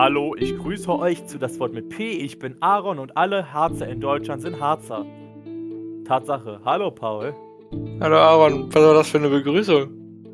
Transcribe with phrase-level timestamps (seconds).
[0.00, 2.10] Hallo, ich grüße euch zu das Wort mit P.
[2.12, 5.04] Ich bin Aaron und alle Harzer in Deutschland sind Harzer.
[6.04, 6.60] Tatsache.
[6.64, 7.34] Hallo, Paul.
[8.00, 9.88] Hallo Aaron, was war das für eine Begrüßung?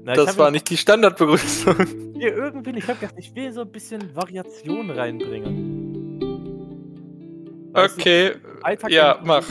[0.05, 1.77] Na, das war nicht die Standardbegrüßung.
[2.17, 6.21] Ja, irgendwie, ich hab gedacht, ich will so ein bisschen Variation reinbringen.
[7.73, 8.35] Weißt Okay,
[8.83, 9.45] du, ja, mach.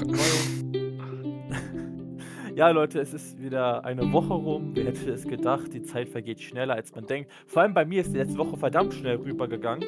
[2.55, 4.71] Ja, Leute, es ist wieder eine Woche rum.
[4.75, 5.73] Wer hätte es gedacht?
[5.73, 7.31] Die Zeit vergeht schneller, als man denkt.
[7.47, 9.83] Vor allem bei mir ist die letzte Woche verdammt schnell rübergegangen.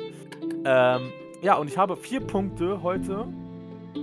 [0.65, 1.11] Ähm,
[1.43, 3.27] ja, und ich habe vier Punkte heute.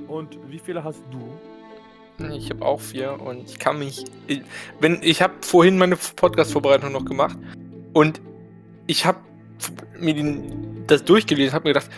[0.06, 2.28] Und wie viele hast du?
[2.36, 4.04] Ich habe auch vier und ich kann mich.
[4.28, 4.42] Ich,
[4.78, 7.36] wenn ich habe vorhin meine Podcast-Vorbereitung noch gemacht
[7.94, 8.20] und
[8.86, 9.18] ich habe
[9.98, 11.90] mir den, das durchgelesen, habe mir gedacht,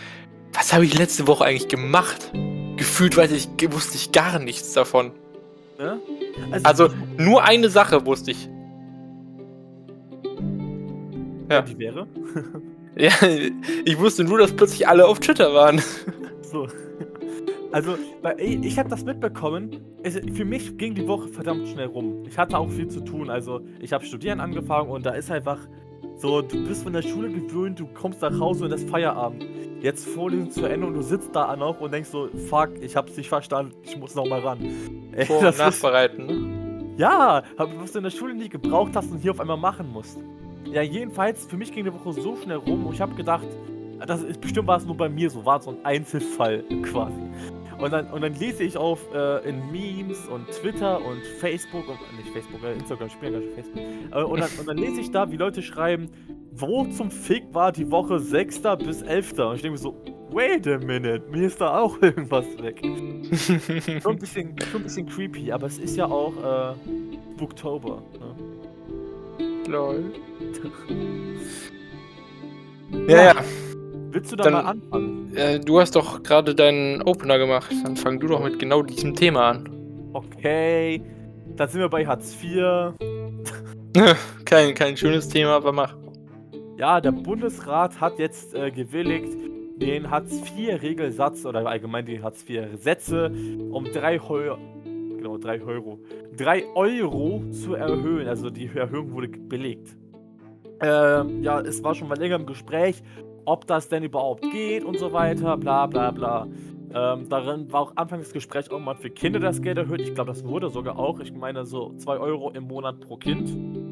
[0.51, 2.31] was habe ich letzte Woche eigentlich gemacht?
[2.75, 5.11] Gefühlt weiß ich, wusste ich gar nichts davon.
[5.77, 5.99] Ne?
[6.63, 8.49] Also nur eine Sache wusste ich.
[11.49, 11.61] ja.
[11.61, 12.07] die wäre?
[12.97, 13.11] Ja,
[13.83, 15.81] ich wusste nur, dass plötzlich alle auf Twitter waren.
[16.41, 16.65] So.
[17.73, 17.97] Also,
[18.39, 19.81] ich habe das mitbekommen.
[20.01, 22.23] Es, für mich ging die Woche verdammt schnell rum.
[22.25, 23.29] Ich hatte auch viel zu tun.
[23.29, 25.59] Also, ich habe Studieren angefangen und da ist einfach
[26.17, 29.45] so, du bist von der Schule gewöhnt, du kommst nach Hause und das ist Feierabend.
[29.81, 33.15] Jetzt Vorlesung zu Ende und du sitzt da noch und denkst so, fuck, ich hab's
[33.17, 34.59] nicht verstanden, ich muss noch mal ran.
[35.11, 36.25] Ey, Vor- und nachbereiten.
[36.25, 36.95] Ne?
[36.97, 39.91] ja, hab- was du in der Schule nie gebraucht hast und hier auf einmal machen
[39.91, 40.17] musst.
[40.71, 43.45] Ja, jedenfalls, für mich ging die Woche so schnell rum und ich habe gedacht,
[44.07, 47.21] das ist bestimmt war es nur bei mir so, war so ein Einzelfall quasi.
[47.77, 51.97] Und dann, und dann lese ich auf äh, in Memes und Twitter und Facebook und
[52.17, 53.81] nicht Facebook, äh, Instagram, ich spiele ja gar nicht Facebook.
[54.11, 56.09] Äh, und, dann, und dann lese ich da, wie Leute schreiben,
[56.51, 58.61] wo zum Fick war die Woche 6.
[58.85, 59.33] bis 11.
[59.39, 59.95] Und ich denke mir so,
[60.31, 62.79] wait a minute, mir ist da auch irgendwas weg.
[64.01, 66.75] Schon ein bisschen, schon ein bisschen creepy, aber es ist ja auch äh,
[67.37, 68.01] Booktober.
[68.19, 69.65] Ne?
[69.67, 70.03] Lol.
[73.07, 73.33] Ja, ja.
[74.11, 75.24] Willst du da Dann- mal anfangen?
[75.35, 77.71] Äh, du hast doch gerade deinen Opener gemacht.
[77.83, 79.69] Dann fang du doch mit genau diesem Thema an.
[80.13, 81.01] Okay,
[81.57, 82.93] dann sind wir bei Hartz IV.
[84.45, 85.95] kein, kein schönes Thema, aber mach.
[86.77, 89.29] Ja, der Bundesrat hat jetzt äh, gewilligt,
[89.77, 93.31] den Hartz-IV-Regelsatz oder allgemein die Hartz-IV-Sätze
[93.71, 95.99] um 3 Euro, genau, 3 Euro,
[96.37, 98.27] 3 Euro zu erhöhen.
[98.27, 99.97] Also die Erhöhung wurde belegt.
[100.81, 103.01] Ähm, ja, es war schon mal länger im Gespräch,
[103.45, 106.47] ob das denn überhaupt geht und so weiter, bla bla bla.
[106.93, 110.01] Ähm, darin war auch anfangs des Gesprächs auch mal für Kinder das Geld erhöht.
[110.01, 111.19] Ich glaube, das wurde sogar auch.
[111.19, 113.49] Ich meine so 2 Euro im Monat pro Kind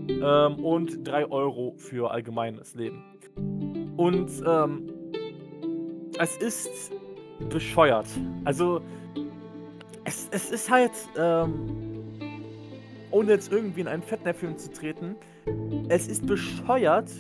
[0.10, 3.04] ähm, und 3 Euro für allgemeines Leben.
[3.98, 4.90] Und ähm,
[6.18, 6.94] es ist
[7.50, 8.08] bescheuert.
[8.46, 8.82] Also,
[10.06, 11.92] es, es ist halt, ähm,
[13.12, 15.16] ohne jetzt irgendwie in einen Fettnäpfchen zu treten,
[15.90, 17.12] es ist bescheuert,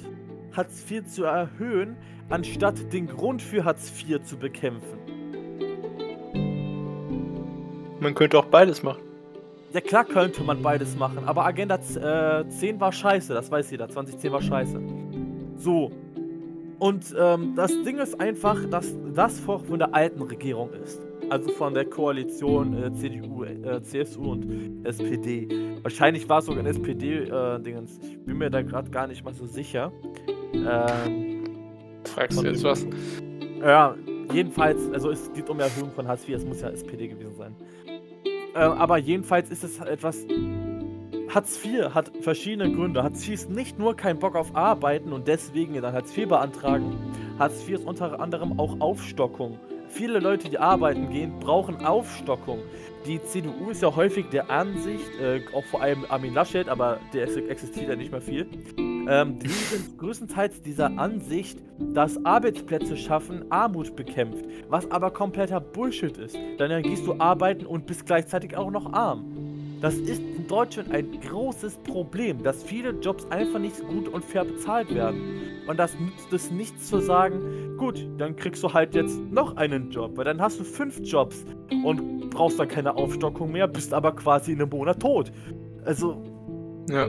[0.56, 1.97] Hartz IV zu erhöhen,
[2.30, 5.00] anstatt den Grund für Hartz IV zu bekämpfen.
[8.00, 9.02] Man könnte auch beides machen.
[9.74, 13.90] Ja, klar könnte man beides machen, aber Agenda äh, 10 war scheiße, das weiß jeder.
[13.90, 14.80] 2010 war scheiße.
[15.58, 15.91] So.
[16.78, 21.02] Und ähm, das Ding ist einfach, dass das von von der alten Regierung ist.
[21.29, 25.47] Also von der Koalition äh, CDU, äh, CSU und SPD.
[25.81, 28.00] Wahrscheinlich war es sogar ein SPD-Dingens.
[28.03, 29.91] ich bin mir da gerade gar nicht mal so sicher.
[30.53, 31.44] Ähm,
[32.06, 32.85] Fragst du jetzt was?
[33.59, 33.95] ja,
[34.34, 37.55] jedenfalls, also es geht um Erhöhung von Hartz IV, es muss ja SPD gewesen sein.
[38.53, 40.25] Äh, aber jedenfalls ist es etwas.
[41.29, 43.01] Hartz IV hat verschiedene Gründe.
[43.01, 46.95] Hartz IV ist nicht nur kein Bock auf Arbeiten und deswegen dann Hartz IV beantragen.
[47.40, 49.57] Hartz IV ist unter anderem auch Aufstockung.
[49.93, 52.59] Viele Leute, die arbeiten gehen, brauchen Aufstockung.
[53.05, 57.23] Die CDU ist ja häufig der Ansicht, äh, auch vor allem Armin Laschet, aber der
[57.25, 58.47] ex- existiert ja nicht mehr viel,
[59.07, 61.59] ähm, die sind größtenteils dieser Ansicht,
[61.93, 66.37] dass Arbeitsplätze schaffen Armut bekämpft, was aber kompletter Bullshit ist.
[66.57, 69.53] Dann gehst du arbeiten und bist gleichzeitig auch noch arm.
[69.83, 74.46] Das ist in Deutschland ein großes Problem, dass viele Jobs einfach nicht gut und fair
[74.46, 75.41] bezahlt werden.
[75.67, 79.91] Und das nützt es nichts zu sagen, gut, dann kriegst du halt jetzt noch einen
[79.91, 81.43] Job, weil dann hast du fünf Jobs
[81.84, 85.34] und brauchst dann keine Aufstockung mehr, bist aber quasi in einem Monat tot.
[85.84, 86.23] Also,
[86.90, 87.05] Ja.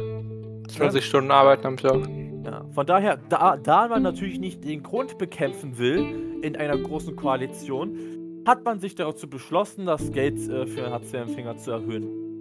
[0.67, 2.09] 20 Stunden arbeiten am Tag.
[2.45, 7.15] Ja, von daher, da, da man natürlich nicht den Grund bekämpfen will in einer großen
[7.15, 7.97] Koalition,
[8.45, 12.34] hat man sich dazu beschlossen, das Geld äh, für Hartz-IV-Empfänger zu erhöhen.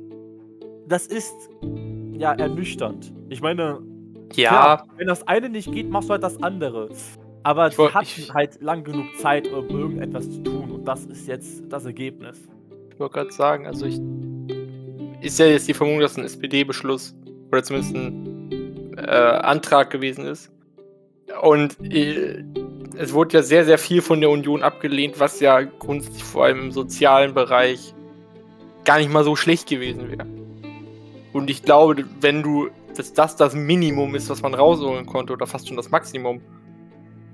[0.87, 1.33] Das ist
[2.13, 3.13] ja ernüchternd.
[3.29, 3.79] Ich meine,
[4.35, 6.89] Ja, klar, wenn das eine nicht geht, machst du halt das andere.
[7.43, 10.71] Aber Ich sie hatten halt lang genug Zeit, um irgendetwas zu tun.
[10.71, 12.47] Und das ist jetzt das Ergebnis.
[12.91, 13.99] ich wollte gerade sagen, also ich.
[15.21, 17.15] Ist ja jetzt die Vermutung, dass ein SPD-Beschluss
[17.49, 20.51] oder zumindest ein äh, Antrag gewesen ist.
[21.41, 22.43] Und äh,
[22.97, 26.59] es wurde ja sehr, sehr viel von der Union abgelehnt, was ja grundsätzlich vor allem
[26.59, 27.93] im sozialen Bereich
[28.83, 30.42] gar nicht mal so schlecht gewesen wäre.
[31.33, 35.47] Und ich glaube, wenn du, dass das das Minimum ist, was man rausholen konnte, oder
[35.47, 36.41] fast schon das Maximum,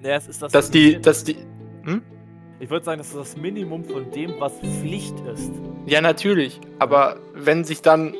[0.01, 0.51] Ja, es ist das.
[0.51, 1.35] dass die, dass die,
[1.83, 2.01] hm?
[2.61, 5.51] ich würde sagen, das ist das Minimum von dem, was Pflicht ist.
[5.85, 6.59] Ja, natürlich.
[6.79, 8.13] Aber wenn sich dann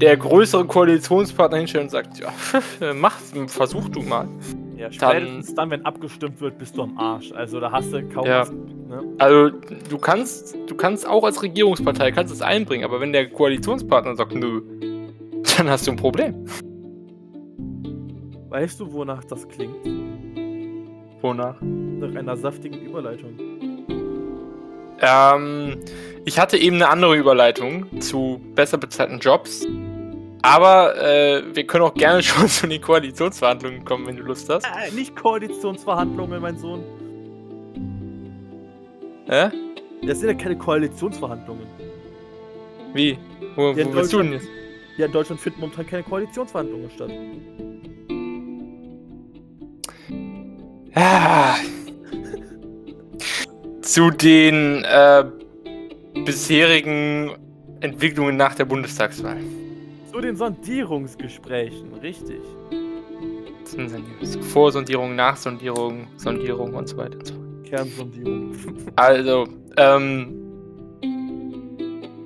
[0.00, 2.32] der größere Koalitionspartner hinstellt und sagt, ja,
[2.94, 4.28] mach, versuch du mal.
[4.76, 7.30] Ja, spätestens dann, wenn abgestimmt wird, bist du am Arsch.
[7.32, 8.40] Also da hast du kaum Ja.
[8.40, 8.50] was.
[8.50, 9.04] Ne?
[9.18, 9.56] Also
[9.88, 14.34] du kannst, du kannst auch als Regierungspartei kannst es einbringen, aber wenn der Koalitionspartner sagt,
[14.34, 14.62] nö,
[15.56, 16.46] dann hast du ein Problem.
[18.48, 19.76] Weißt du, wonach das klingt?
[21.22, 21.56] Wonach?
[21.60, 23.30] Nach einer saftigen Überleitung.
[25.00, 25.78] Ähm,
[26.24, 29.66] ich hatte eben eine andere Überleitung zu besser bezahlten Jobs.
[30.42, 34.66] Aber äh, wir können auch gerne schon zu den Koalitionsverhandlungen kommen, wenn du Lust hast.
[34.66, 36.82] Äh, nicht Koalitionsverhandlungen, mein Sohn.
[39.26, 39.50] Hä?
[40.04, 41.66] Das sind ja keine Koalitionsverhandlungen.
[42.92, 43.16] Wie?
[43.54, 44.48] Wo, Ja, wo bist du denn jetzt?
[45.02, 47.10] Ja, in Deutschland finden momentan keine Koalitionsverhandlungen statt.
[50.94, 51.56] Ah.
[53.80, 55.24] Zu den äh,
[56.24, 57.32] bisherigen
[57.80, 59.38] Entwicklungen nach der Bundestagswahl.
[60.12, 62.40] Zu den Sondierungsgesprächen, richtig.
[64.52, 67.64] Vorsondierung, Nachsondierung, Sondierung und so weiter und so fort.
[67.64, 68.52] Kernsondierung.
[68.94, 70.38] Also, ähm.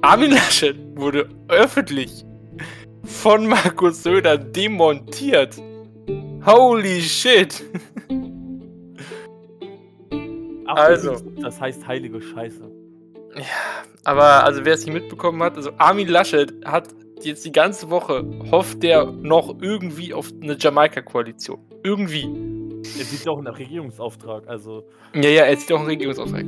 [0.02, 2.25] Armin Laschet wurde öffentlich
[3.06, 5.56] von Markus Söder demontiert.
[6.44, 7.64] Holy shit!
[10.66, 11.16] Also.
[11.40, 12.70] Das heißt heilige Scheiße.
[13.36, 13.42] Ja,
[14.04, 16.88] aber also wer es nicht mitbekommen hat, also Armin Laschet hat
[17.22, 21.58] jetzt die ganze Woche hofft der noch irgendwie auf eine Jamaika-Koalition.
[21.82, 22.28] Irgendwie.
[22.82, 24.84] Es sieht ja auch nach Regierungsauftrag, also.
[25.14, 26.44] Ja, ja, er zieht auch einen Regierungsauftrag.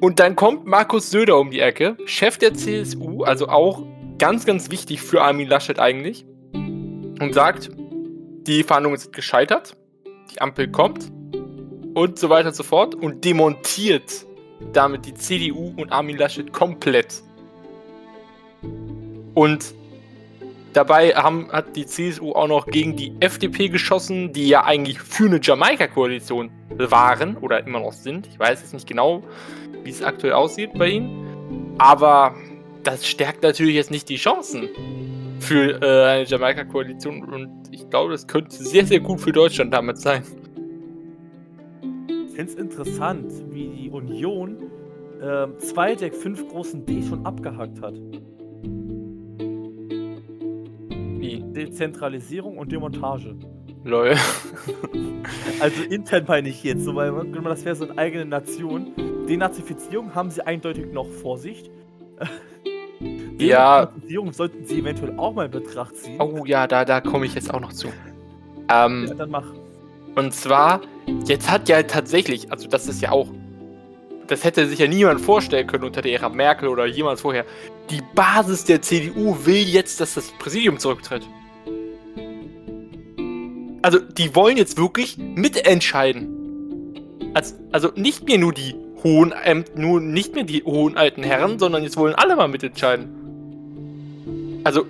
[0.00, 3.82] Und dann kommt Markus Söder um die Ecke, Chef der CSU, also auch
[4.18, 6.24] ganz, ganz wichtig für Armin Laschet eigentlich,
[7.20, 7.70] und sagt,
[8.46, 9.76] die Verhandlungen sind gescheitert,
[10.32, 11.10] die Ampel kommt
[11.94, 14.26] und so weiter und so fort und demontiert
[14.72, 17.22] damit die CDU und Armin Laschet komplett.
[19.34, 19.74] Und
[20.72, 25.26] dabei haben, hat die CSU auch noch gegen die FDP geschossen, die ja eigentlich für
[25.26, 28.26] eine Jamaika-Koalition waren oder immer noch sind.
[28.26, 29.22] Ich weiß jetzt nicht genau,
[29.84, 31.74] wie es aktuell aussieht bei ihnen.
[31.78, 32.34] Aber
[32.90, 34.68] das stärkt natürlich jetzt nicht die Chancen
[35.40, 37.22] für äh, eine Jamaika-Koalition.
[37.24, 40.22] Und ich glaube, das könnte sehr, sehr gut für Deutschland damit sein.
[42.28, 44.58] Ich finde es interessant, wie die Union
[45.22, 47.94] ähm, zwei der fünf großen D schon abgehakt hat.
[51.20, 51.42] Wie?
[51.52, 53.34] Dezentralisierung und Demontage.
[53.84, 54.14] Lol.
[55.60, 58.92] Also intern meine ich jetzt, so, weil man- das wäre so eine eigene Nation.
[59.28, 61.68] Denazifizierung haben sie eindeutig noch Vorsicht.
[63.38, 63.86] Ja.
[63.86, 66.20] Denazifizierung sollten sie eventuell auch mal in Betracht ziehen.
[66.20, 67.88] Oh ja, da, da komme ich jetzt auch noch zu.
[68.68, 69.44] Ähm, Ja, dann mach.
[70.16, 70.80] Und zwar,
[71.26, 73.28] jetzt hat ja tatsächlich, also das ist ja auch,
[74.26, 77.44] das hätte sich ja niemand vorstellen können unter der Ära Merkel oder jemals vorher.
[77.88, 81.26] Die Basis der CDU will jetzt, dass das Präsidium zurücktritt.
[83.82, 86.34] Also, die wollen jetzt wirklich mitentscheiden.
[87.32, 88.74] Also, also nicht mehr nur die
[89.04, 94.60] hohen Ämt, nur nicht mehr die hohen alten Herren, sondern jetzt wollen alle mal mitentscheiden.
[94.64, 94.86] Also,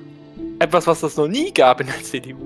[0.58, 2.36] etwas, was das noch nie gab in der CDU.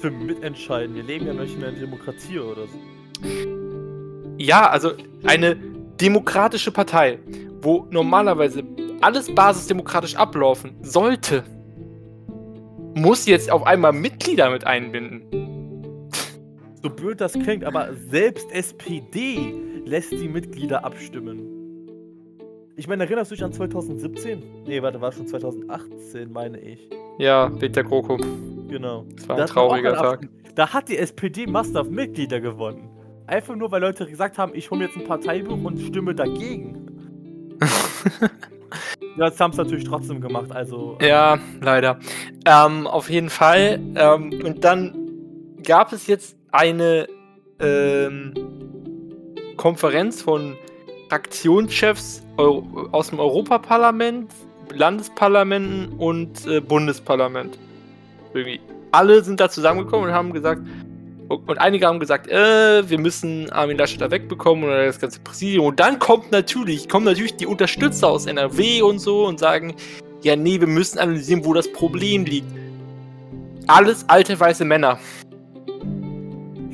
[0.00, 0.94] Für mitentscheiden.
[0.94, 4.38] Wir leben ja nicht in einer Demokratie oder so.
[4.38, 4.92] Ja, also
[5.24, 5.56] eine
[6.00, 7.18] demokratische Partei,
[7.60, 8.62] wo normalerweise
[9.00, 11.44] alles basisdemokratisch ablaufen sollte,
[12.94, 15.22] muss jetzt auf einmal Mitglieder mit einbinden.
[16.82, 19.54] So blöd das klingt, aber selbst SPD
[19.88, 21.58] lässt die Mitglieder abstimmen.
[22.76, 24.42] Ich meine, erinnerst du dich an 2017?
[24.66, 26.88] Nee, warte, war schon 2018, meine ich.
[27.18, 28.18] Ja, Peter GroKo.
[28.68, 29.04] Genau.
[29.16, 30.28] Das war ein auch trauriger eine Tag.
[30.54, 32.88] Da hat die SPD massenhaft Mitglieder gewonnen.
[33.26, 36.86] Einfach nur, weil Leute gesagt haben, ich hole mir jetzt ein Parteibuch und stimme dagegen.
[39.16, 40.98] ja, das haben es natürlich trotzdem gemacht, also.
[41.00, 41.98] Ja, leider.
[42.44, 43.80] Ähm, auf jeden Fall.
[43.96, 47.08] Ähm, und dann gab es jetzt eine
[47.58, 48.34] ähm,
[49.58, 50.56] Konferenz von
[51.10, 54.32] Fraktionschefs aus dem Europaparlament,
[54.72, 57.58] Landesparlamenten und äh, Bundesparlament.
[58.32, 58.60] Irgendwie.
[58.92, 60.62] Alle sind da zusammengekommen und haben gesagt,
[61.28, 65.66] und einige haben gesagt, äh, wir müssen Armin Laschet da wegbekommen oder das ganze Präsidium.
[65.66, 69.74] Und dann kommt natürlich, kommen natürlich die Unterstützer aus NRW und so und sagen,
[70.22, 72.46] ja, nee, wir müssen analysieren, wo das Problem liegt.
[73.66, 74.98] Alles alte weiße Männer.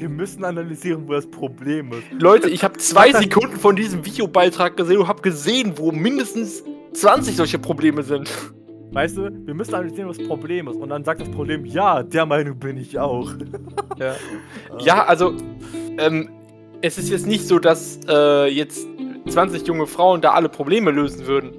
[0.04, 2.02] Wir müssen analysieren, wo das Problem ist.
[2.20, 7.36] Leute, ich habe zwei Sekunden von diesem Videobeitrag gesehen und habe gesehen, wo mindestens 20
[7.36, 8.30] solche Probleme sind.
[8.92, 10.76] Weißt du, wir müssen analysieren, was das Problem ist.
[10.76, 13.32] Und dann sagt das Problem, ja, der Meinung bin ich auch.
[13.96, 14.16] Ja,
[14.80, 15.34] ja also,
[15.98, 16.28] ähm,
[16.82, 18.86] es ist jetzt nicht so, dass äh, jetzt
[19.28, 21.52] 20 junge Frauen da alle Probleme lösen würden.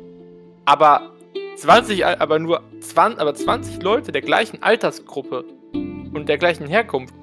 [0.66, 1.14] Aber
[1.56, 7.16] 20, aber nur 20, aber 20 Leute der gleichen Altersgruppe und der gleichen Herkunft.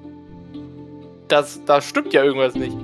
[1.27, 2.75] Das, da stimmt ja irgendwas nicht.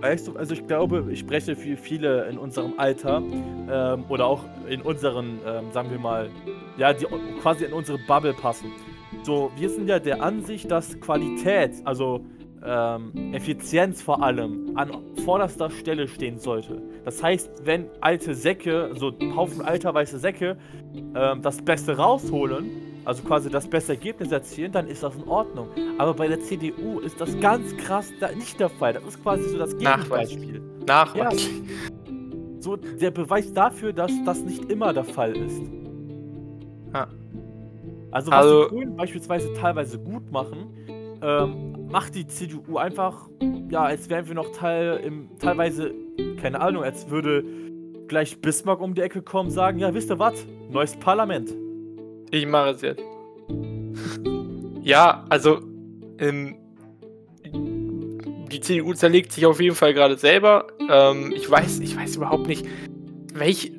[0.00, 3.22] Weißt du, also ich glaube, ich spreche für viele in unserem Alter
[3.70, 6.28] ähm, oder auch in unseren, ähm, sagen wir mal,
[6.76, 7.06] ja, die
[7.40, 8.72] quasi in unsere Bubble passen.
[9.22, 12.24] So, wir sind ja der Ansicht, dass Qualität, also
[12.64, 14.90] ähm, Effizienz vor allem, an
[15.24, 16.82] vorderster Stelle stehen sollte.
[17.04, 20.56] Das heißt, wenn alte Säcke, so Haufen alter weiße Säcke,
[21.14, 25.68] ähm, das Beste rausholen, also quasi das beste Ergebnis erzielen, dann ist das in Ordnung.
[25.98, 28.92] Aber bei der CDU ist das ganz krass da nicht der Fall.
[28.92, 30.62] Das ist quasi so das Gegenbeispiel.
[30.86, 31.46] Nachweis.
[31.46, 32.12] Ja.
[32.60, 35.62] So der Beweis dafür, dass das nicht immer der Fall ist.
[36.94, 37.08] Ja.
[38.12, 40.68] Also was also, die Grünen beispielsweise teilweise gut machen,
[41.22, 43.28] ähm, macht die CDU einfach,
[43.70, 45.92] ja, als wären wir noch Teil im, teilweise,
[46.40, 47.44] keine Ahnung, als würde
[48.06, 50.46] gleich Bismarck um die Ecke kommen, sagen, ja, wisst ihr was?
[50.70, 51.54] Neues Parlament.
[52.32, 53.02] Ich mache es jetzt.
[54.82, 55.60] Ja, also
[56.18, 56.56] ähm,
[58.50, 60.66] die CDU zerlegt sich auf jeden Fall gerade selber.
[60.88, 62.66] Ähm, ich weiß, ich weiß überhaupt nicht,
[63.34, 63.72] welch,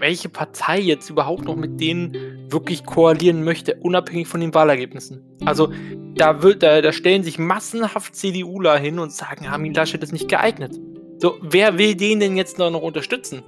[0.00, 5.22] welche Partei jetzt überhaupt noch mit denen wirklich koalieren möchte, unabhängig von den Wahlergebnissen.
[5.44, 5.72] Also
[6.16, 10.28] da, wird, da, da stellen sich massenhaft CDUler hin und sagen, Armin Laschet ist nicht
[10.28, 10.74] geeignet.
[11.18, 13.44] So, wer will den denn jetzt noch unterstützen?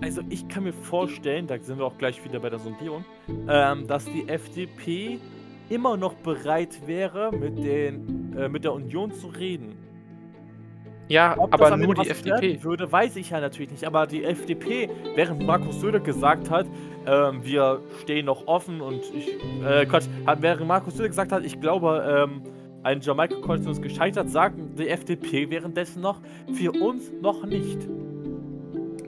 [0.00, 3.04] Also ich kann mir vorstellen, da sind wir auch gleich wieder bei der Sondierung,
[3.48, 5.18] ähm, dass die FDP
[5.68, 9.76] immer noch bereit wäre, mit, den, äh, mit der Union zu reden.
[11.08, 12.62] Ja, Ob aber nur die FDP.
[12.62, 13.84] würde, weiß ich ja natürlich nicht.
[13.84, 16.66] Aber die FDP, während Markus Söder gesagt hat,
[17.06, 19.28] ähm, wir stehen noch offen und ich,
[19.64, 20.04] äh, Quatsch,
[20.38, 22.42] während Markus Söder gesagt hat, ich glaube, ähm,
[22.82, 26.20] ein Jamaika-Koalition ist gescheitert, sagen die FDP währenddessen noch,
[26.52, 27.88] für uns noch nicht.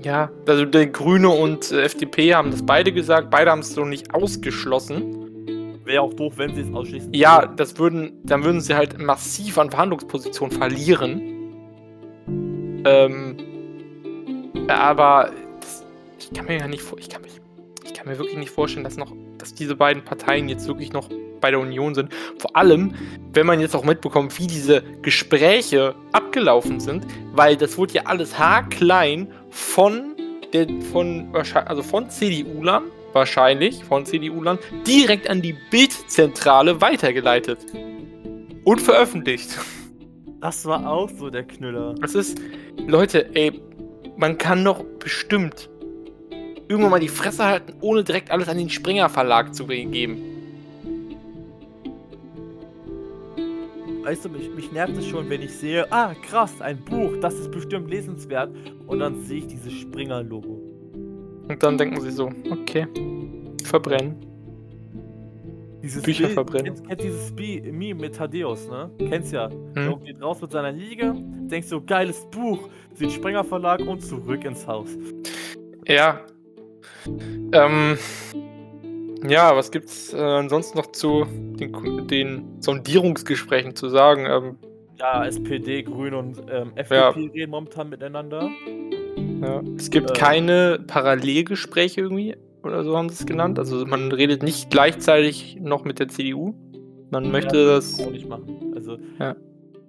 [0.03, 3.85] Ja, also der Grüne und äh, FDP haben das beide gesagt, beide haben es so
[3.85, 5.83] nicht ausgeschlossen.
[5.85, 7.13] Wäre auch doof, wenn sie es ausschließen.
[7.13, 11.21] Ja, das würden, dann würden sie halt massiv an Verhandlungspositionen verlieren.
[12.87, 13.37] Ähm,
[14.69, 15.85] aber das,
[16.19, 17.41] ich kann mir ja nicht vor, ich kann mich,
[17.85, 21.09] ich kann mir wirklich nicht vorstellen, dass noch, dass diese beiden Parteien jetzt wirklich noch
[21.41, 22.13] bei der Union sind.
[22.39, 22.95] Vor allem,
[23.33, 28.39] wenn man jetzt auch mitbekommt, wie diese Gespräche abgelaufen sind, weil das wurde ja alles
[28.39, 30.17] haarklein von
[30.53, 37.59] der, von, also von CDU-Lern, wahrscheinlich von CDU-Lern, direkt an die Bildzentrale weitergeleitet.
[38.65, 39.59] Und veröffentlicht.
[40.41, 41.95] Das war auch so der Knüller.
[42.01, 42.41] Das ist,
[42.87, 43.61] Leute, ey,
[44.17, 45.69] man kann doch bestimmt
[46.69, 50.30] irgendwann mal die Fresse halten, ohne direkt alles an den Springer Verlag zu geben.
[54.03, 57.35] Weißt du, mich, mich nervt es schon, wenn ich sehe, ah, krass, ein Buch, das
[57.35, 58.51] ist bestimmt lesenswert.
[58.87, 60.59] Und dann sehe ich dieses Springer-Logo.
[61.49, 62.87] Und dann denken sie so, okay,
[63.65, 64.17] verbrennen.
[65.83, 66.65] Dieses Bücher Bild, verbrennen.
[66.67, 67.33] Kennst, kennst dieses
[67.73, 68.91] Meme mit Thaddeus, ne?
[68.99, 69.51] Kennst ja.
[69.51, 69.77] Hm.
[69.77, 74.45] Er geht raus mit seiner Liege, denkst so, geiles Buch, sieht Springer Verlag und zurück
[74.45, 74.91] ins Haus.
[75.87, 76.21] Ja.
[77.53, 77.99] Ähm,
[79.29, 84.27] ja, was gibt's äh, ansonsten noch zu den, den, Sondierungsgesprächen zu sagen?
[84.27, 84.59] Ähm,
[84.99, 87.09] ja, SPD, Grüne und ähm, FDP ja.
[87.11, 88.51] reden momentan miteinander.
[89.43, 89.63] Ja.
[89.77, 93.59] Es gibt äh, keine Parallelgespräche irgendwie, oder so haben sie es genannt.
[93.59, 96.55] Also man redet nicht gleichzeitig noch mit der CDU.
[97.11, 97.99] Man möchte ja, das.
[98.01, 98.73] Auch nicht machen.
[98.75, 99.37] Also, ja.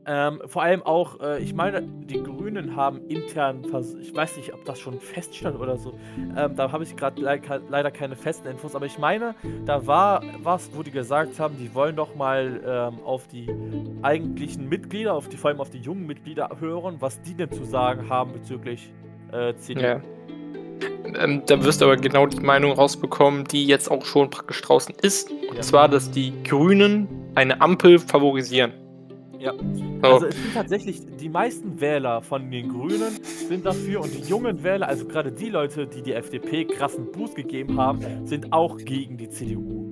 [0.06, 3.64] Ähm, vor allem auch, äh, ich meine, die Grünen haben intern,
[4.02, 5.94] ich weiß nicht, ob das schon feststand oder so,
[6.36, 7.40] ähm, da habe ich gerade le
[7.70, 11.74] leider keine festen Infos, aber ich meine, da war was, wo die gesagt haben, die
[11.76, 13.48] wollen doch mal ähm, auf die
[14.02, 17.64] eigentlichen Mitglieder, auf die, vor allem auf die jungen Mitglieder hören, was die denn zu
[17.64, 18.92] sagen haben bezüglich
[19.32, 19.82] äh, CDU.
[19.82, 20.02] Ja.
[21.20, 24.96] Ähm, da wirst du aber genau die Meinung rausbekommen, die jetzt auch schon praktisch draußen
[25.02, 25.30] ist.
[25.30, 25.62] Und ja.
[25.62, 28.74] zwar, dass die Grünen eine Ampel favorisieren.
[29.42, 29.54] Ja.
[30.04, 34.64] Also es sind tatsächlich, die meisten Wähler von den Grünen sind dafür und die jungen
[34.64, 39.18] Wähler, also gerade die Leute, die die FDP krassen Boost gegeben haben, sind auch gegen
[39.18, 39.88] die CDU.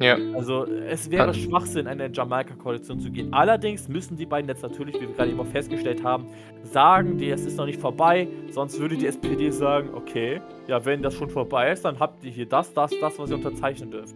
[0.00, 0.16] Ja.
[0.34, 1.32] Also es wäre.
[1.34, 3.32] Schwachsinn, eine Jamaika-Koalition zu gehen.
[3.32, 6.26] Allerdings müssen die beiden jetzt natürlich, wie wir gerade immer festgestellt haben,
[6.62, 11.02] sagen, die, es ist noch nicht vorbei, sonst würde die SPD sagen, okay, ja, wenn
[11.02, 14.14] das schon vorbei ist, dann habt ihr hier das, das, das, was ihr unterzeichnen dürft.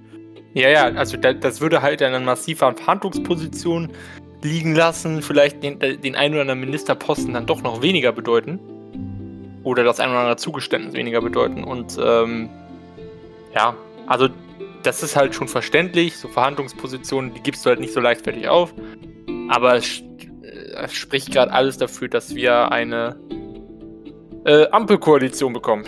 [0.52, 3.90] Ja, ja, also das würde halt eine massive Verhandlungsposition
[4.42, 8.58] liegen lassen, vielleicht den, den einen oder anderen Ministerposten dann doch noch weniger bedeuten.
[9.62, 11.64] Oder das ein oder andere Zugeständnis weniger bedeuten.
[11.64, 12.48] Und ähm,
[13.54, 14.28] ja, also
[14.82, 16.16] das ist halt schon verständlich.
[16.16, 18.72] So Verhandlungspositionen, die gibst du halt nicht so leichtfertig auf.
[19.48, 20.02] Aber es,
[20.42, 23.16] äh, es spricht gerade alles dafür, dass wir eine
[24.46, 25.84] äh, Ampelkoalition bekommen.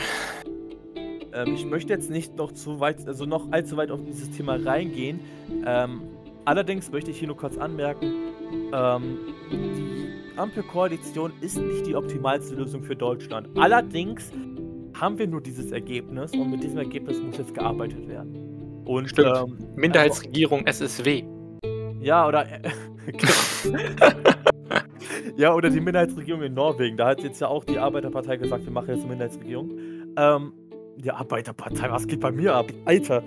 [1.32, 4.56] Ähm, ich möchte jetzt nicht noch zu weit, also noch allzu weit auf dieses Thema
[4.56, 5.20] reingehen.
[5.64, 6.02] Ähm,
[6.44, 8.12] allerdings möchte ich hier nur kurz anmerken,
[8.72, 9.18] ähm,
[9.50, 13.48] die Ampelkoalition ist nicht die optimalste Lösung für Deutschland.
[13.56, 14.30] Allerdings
[14.94, 18.82] haben wir nur dieses Ergebnis und mit diesem Ergebnis muss jetzt gearbeitet werden.
[18.84, 19.36] Und, Stimmt.
[19.36, 21.24] Ähm, Minderheitsregierung SSW.
[22.00, 22.46] Ja, oder.
[25.36, 26.96] ja, oder die Minderheitsregierung in Norwegen.
[26.96, 29.70] Da hat jetzt ja auch die Arbeiterpartei gesagt, wir machen jetzt eine Minderheitsregierung.
[30.16, 30.52] Ähm,
[30.96, 32.66] die Arbeiterpartei, was geht bei mir ab?
[32.84, 33.22] Alter.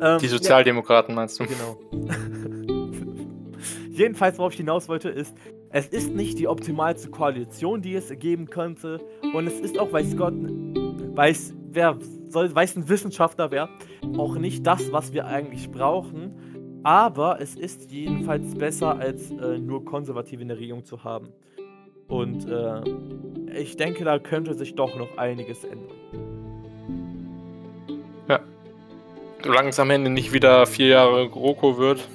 [0.00, 1.16] Ähm, die Sozialdemokraten ja.
[1.16, 1.44] meinst du?
[1.44, 1.78] Genau.
[3.90, 5.36] Jedenfalls, worauf ich hinaus wollte, ist,
[5.70, 9.00] es ist nicht die optimalste Koalition, die es geben könnte.
[9.34, 13.68] Und es ist auch, weiß Gott, weiß, wer soll, weiß ein Wissenschaftler wer,
[14.16, 16.80] auch nicht das, was wir eigentlich brauchen.
[16.84, 21.28] Aber es ist jedenfalls besser, als äh, nur Konservative in der Regierung zu haben.
[22.08, 22.82] Und äh,
[23.58, 25.96] ich denke, da könnte sich doch noch einiges ändern.
[28.28, 28.40] Ja.
[29.42, 32.08] Solange es am Ende nicht wieder vier Jahre GroKo wird.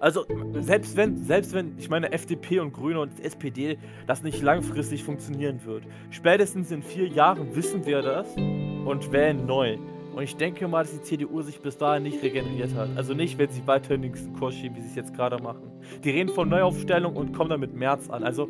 [0.00, 0.24] Also,
[0.60, 3.76] selbst wenn, selbst wenn, ich meine, FDP und Grüne und SPD
[4.06, 5.84] das nicht langfristig funktionieren wird.
[6.10, 9.76] Spätestens in vier Jahren wissen wir das und wählen neu.
[10.14, 12.88] Und ich denke mal, dass die CDU sich bis dahin nicht regeneriert hat.
[12.96, 15.70] Also nicht, wenn sie weiterhin den Kurs schieben, wie sie es jetzt gerade machen.
[16.02, 18.24] Die reden von Neuaufstellung und kommen dann mit März an.
[18.24, 18.48] Also.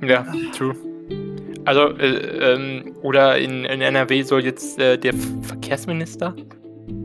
[0.00, 0.24] Ja,
[0.56, 0.74] true.
[1.64, 6.34] Also, äh, ähm, oder in, in, NRW soll jetzt äh, der Verkehrsminister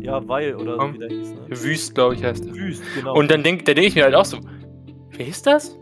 [0.08, 1.40] ja, weil, oder um, wie der hieß, ne?
[1.50, 2.56] Wüst, glaube ich, heißt er.
[2.56, 3.14] Wüst, genau.
[3.14, 4.38] Und dann denke denk ich mir halt auch so,
[5.12, 5.78] wer ist das?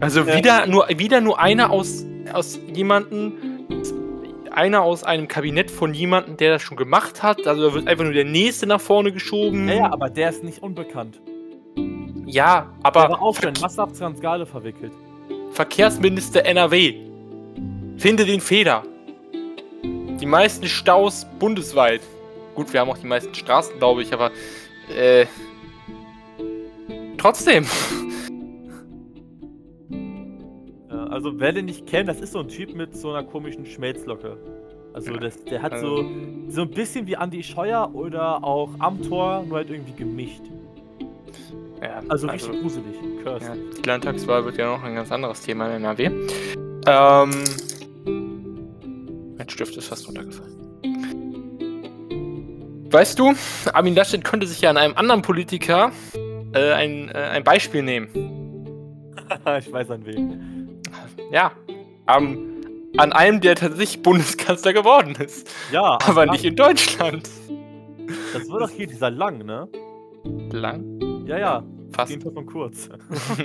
[0.00, 0.36] Also ja.
[0.38, 3.66] wieder, nur, wieder nur einer aus, aus jemanden,
[4.50, 7.46] einer aus einem Kabinett von jemandem, der das schon gemacht hat.
[7.46, 9.68] Also da wird einfach nur der Nächste nach vorne geschoben.
[9.68, 11.20] Ja, ja, aber der ist nicht unbekannt.
[12.24, 13.10] Ja, aber...
[13.10, 14.92] War auch schon Massenskandale verwickelt.
[15.50, 16.94] Verkehrsminister NRW.
[17.98, 18.84] Finde den Fehler.
[19.82, 22.00] Die meisten Staus bundesweit.
[22.60, 24.30] Gut, wir haben auch die meisten Straßen, glaube ich, aber
[24.94, 25.24] äh,
[27.16, 27.64] trotzdem.
[31.08, 34.36] also wer den nicht kennt, das ist so ein Typ mit so einer komischen Schmelzlocke.
[34.92, 36.04] Also das, der hat so,
[36.48, 40.42] so ein bisschen wie Andy Scheuer oder auch Amtor, nur halt irgendwie gemischt.
[41.80, 42.94] Ja, also, also richtig gruselig.
[43.24, 46.10] Ja, die Landtagswahl wird ja noch ein ganz anderes Thema in NRW.
[46.86, 47.30] Ähm,
[49.38, 50.59] mein Stift ist fast runtergefallen.
[52.90, 53.34] Weißt du,
[53.72, 55.92] Armin Laschet könnte sich ja an einem anderen Politiker
[56.52, 58.08] äh, ein, äh, ein Beispiel nehmen.
[59.58, 60.80] ich weiß an wen.
[61.30, 61.52] Ja,
[62.16, 62.60] um,
[62.96, 65.48] an einem, der tatsächlich Bundeskanzler geworden ist.
[65.70, 65.98] Ja.
[66.04, 67.30] Aber nicht in Deutschland.
[68.32, 69.68] Das war doch hier dieser Lang, ne?
[70.52, 71.26] Lang?
[71.26, 71.62] Ja, ja.
[71.92, 72.10] Fast.
[72.10, 72.88] Jedenfalls von kurz.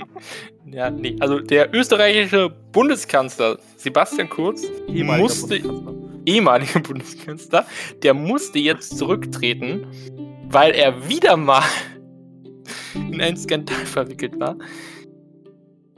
[0.66, 1.16] ja, nee.
[1.20, 5.56] Also der österreichische Bundeskanzler Sebastian Kurz musste
[6.26, 7.66] ehemalige Bundeskanzler,
[8.02, 9.86] der musste jetzt zurücktreten,
[10.48, 11.62] weil er wieder mal
[12.94, 14.56] in einen Skandal verwickelt war.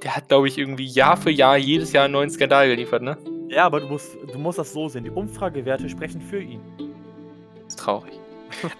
[0.02, 3.18] Der hat, glaube ich, irgendwie Jahr für Jahr jedes Jahr einen neuen Skandal geliefert, ne?
[3.48, 5.04] Ja, aber du musst, du musst das so sehen.
[5.04, 6.60] Die Umfragewerte sprechen für ihn.
[7.56, 8.12] Das ist traurig.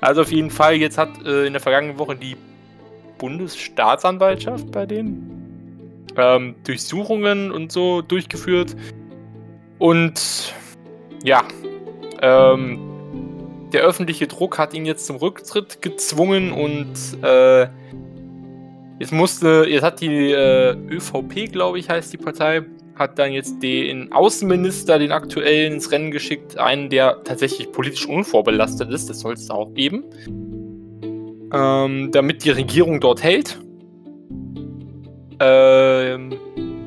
[0.00, 2.37] Also auf jeden Fall, jetzt hat äh, in der vergangenen Woche die
[3.18, 8.76] Bundesstaatsanwaltschaft bei denen ähm, Durchsuchungen und so durchgeführt.
[9.78, 10.54] Und
[11.22, 11.42] ja,
[12.20, 12.88] ähm,
[13.72, 17.68] der öffentliche Druck hat ihn jetzt zum Rücktritt gezwungen und äh,
[18.98, 23.62] jetzt musste, jetzt hat die äh, ÖVP, glaube ich, heißt die Partei, hat dann jetzt
[23.62, 29.35] den Außenminister, den aktuellen, ins Rennen geschickt, einen, der tatsächlich politisch unvorbelastet ist, das soll
[29.35, 30.04] es auch geben,
[31.52, 33.61] ähm, damit die Regierung dort hält.
[35.40, 36.37] Ähm,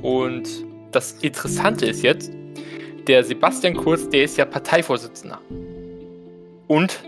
[0.02, 0.50] und
[0.92, 2.34] das Interessante ist jetzt,
[3.08, 5.40] der Sebastian Kurz, der ist ja Parteivorsitzender.
[6.68, 7.04] Und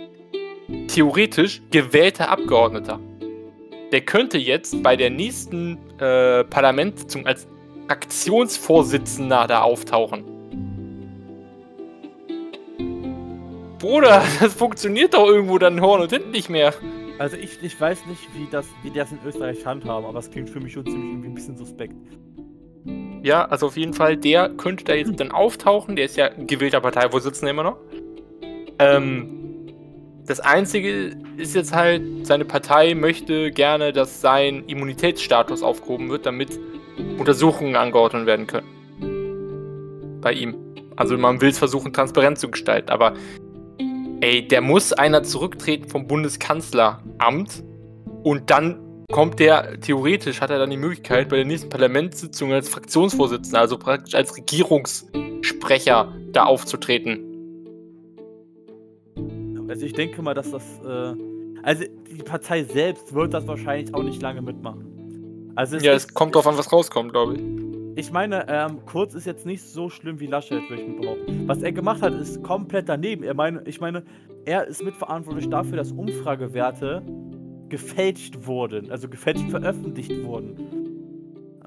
[0.88, 2.99] theoretisch gewählter Abgeordneter.
[3.91, 7.47] Der könnte jetzt bei der nächsten äh, Parlamentssitzung als
[7.88, 10.23] Fraktionsvorsitzender da auftauchen.
[13.77, 16.73] Bruder, das funktioniert doch irgendwo dann Horn und hinten nicht mehr.
[17.19, 20.49] Also ich, ich weiß nicht, wie das, wie das in Österreich handhaben, aber es klingt
[20.49, 21.95] für mich schon ziemlich irgendwie ein bisschen suspekt.
[23.23, 25.95] Ja, also auf jeden Fall, der könnte da jetzt dann auftauchen.
[25.95, 27.77] Der ist ja gewählter Parteivorsitzender immer noch.
[28.79, 29.39] Ähm,
[30.25, 36.59] Das Einzige ist jetzt halt, seine Partei möchte gerne, dass sein Immunitätsstatus aufgehoben wird, damit
[37.17, 40.19] Untersuchungen angeordnet werden können.
[40.21, 40.55] Bei ihm.
[40.95, 43.13] Also man will es versuchen, transparent zu gestalten, aber
[44.21, 47.63] ey, der muss einer zurücktreten vom Bundeskanzleramt
[48.23, 48.79] und dann
[49.13, 53.78] kommt der, theoretisch hat er dann die Möglichkeit, bei der nächsten Parlamentssitzung als Fraktionsvorsitzender, also
[53.78, 57.19] praktisch als Regierungssprecher da aufzutreten.
[59.69, 61.13] Also ich denke mal, dass das, äh,
[61.62, 65.54] also die Partei selbst wird das wahrscheinlich auch nicht lange mitmachen.
[65.56, 67.41] Also es ja, es kommt drauf an, was rauskommt, glaube ich.
[67.95, 71.47] Ich meine, ähm, Kurz ist jetzt nicht so schlimm wie Laschet, würde ich behaupten.
[71.47, 73.21] Was er gemacht hat, ist komplett daneben.
[73.23, 74.04] Er meine, ich meine,
[74.45, 77.04] er ist mitverantwortlich dafür, dass Umfragewerte
[77.73, 80.55] gefälscht wurden, also gefälscht veröffentlicht wurden.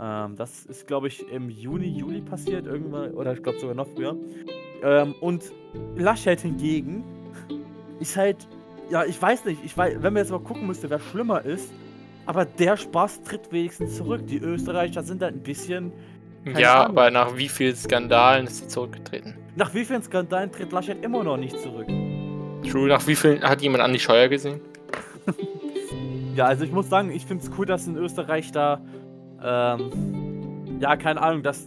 [0.00, 3.88] Ähm, das ist, glaube ich, im Juni, Juli passiert, irgendwann, oder ich glaube sogar noch
[3.88, 4.16] früher.
[4.84, 5.42] Ähm, und
[5.96, 7.02] Laschet hingegen
[7.98, 8.46] ist halt,
[8.88, 11.72] ja, ich weiß nicht, ich weiß, wenn man jetzt mal gucken müsste, wer schlimmer ist,
[12.24, 14.28] aber der Spaß tritt wenigstens zurück.
[14.28, 15.92] Die Österreicher sind halt ein bisschen.
[16.56, 16.98] Ja, Ahnung.
[16.98, 19.34] aber nach wie vielen Skandalen ist sie zurückgetreten?
[19.56, 21.88] Nach wie vielen Skandalen tritt Laschet immer noch nicht zurück?
[22.70, 24.60] True, nach wie vielen hat jemand Andi Scheuer gesehen?
[26.36, 28.82] Ja, also ich muss sagen, ich finde es cool, dass in Österreich da,
[29.42, 31.66] ähm, ja, keine Ahnung, dass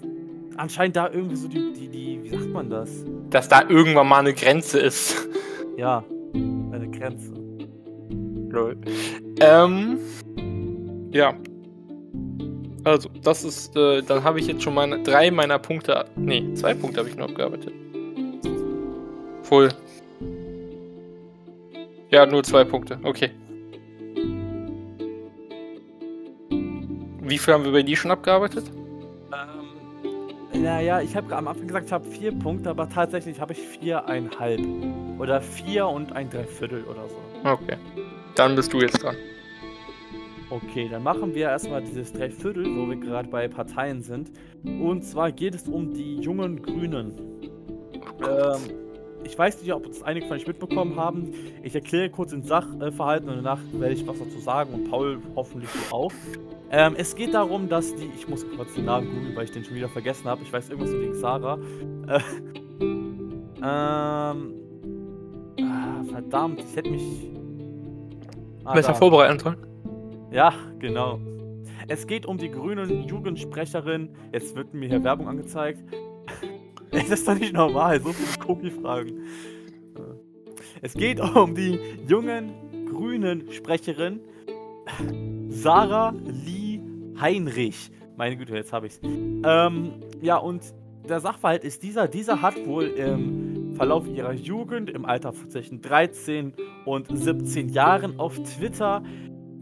[0.58, 3.04] anscheinend da irgendwie so die, die, die, wie sagt man das?
[3.32, 5.28] Dass da irgendwann mal eine Grenze ist.
[5.76, 6.04] Ja,
[6.36, 7.34] eine Grenze.
[8.50, 8.78] Lol.
[9.40, 9.98] Ähm,
[11.12, 11.34] ja.
[12.84, 16.76] Also, das ist, äh, dann habe ich jetzt schon meine, drei meiner Punkte, nee, zwei
[16.76, 17.74] Punkte habe ich nur abgearbeitet.
[19.42, 19.70] Voll.
[22.10, 23.32] Ja, nur zwei Punkte, okay.
[27.30, 28.66] Wie viel haben wir bei dir schon abgearbeitet?
[29.32, 33.60] Ähm, naja, ich habe am Anfang gesagt, ich habe vier Punkte, aber tatsächlich habe ich
[33.60, 34.60] viereinhalb.
[35.20, 37.48] Oder vier und ein Dreiviertel oder so.
[37.48, 37.78] Okay.
[38.34, 39.16] Dann bist du jetzt dran.
[40.50, 44.32] Okay, dann machen wir erstmal dieses Dreiviertel, wo wir gerade bei Parteien sind.
[44.64, 47.14] Und zwar geht es um die jungen Grünen.
[48.28, 48.60] Ähm,
[49.24, 51.32] ich weiß nicht, ob das einige von euch mitbekommen haben.
[51.62, 55.70] Ich erkläre kurz den Sachverhalten und danach werde ich was dazu sagen und Paul hoffentlich
[55.92, 56.12] auch.
[56.72, 58.10] Ähm, es geht darum, dass die.
[58.16, 60.44] Ich muss kurz den Namen googeln, weil ich den schon wieder vergessen habe.
[60.44, 61.58] Ich weiß irgendwas wegen Sarah.
[62.08, 62.20] Äh,
[63.64, 64.54] ähm.
[65.62, 67.30] Ah, verdammt, ich hätte mich.
[68.66, 68.98] Ah, Besser da.
[68.98, 69.58] vorbereiten sollen.
[70.32, 71.20] Ja, genau.
[71.88, 74.10] Es geht um die grünen Jugendsprecherin.
[74.32, 75.82] Jetzt wird mir hier Werbung angezeigt.
[76.92, 79.22] Es ist doch nicht normal, so viele Cookie-Fragen.
[80.82, 82.52] Es geht um die jungen
[82.88, 84.22] grünen Sprecherin
[85.50, 86.59] Sarah Lee
[87.20, 87.92] Heinrich.
[88.18, 89.00] Meine Güte, jetzt habe ich's.
[89.04, 90.62] Ähm, ja, und
[91.08, 92.08] der Sachverhalt ist dieser.
[92.08, 96.54] Dieser hat wohl im Verlauf ihrer Jugend, im Alter zwischen 13
[96.86, 99.04] und 17 Jahren, auf Twitter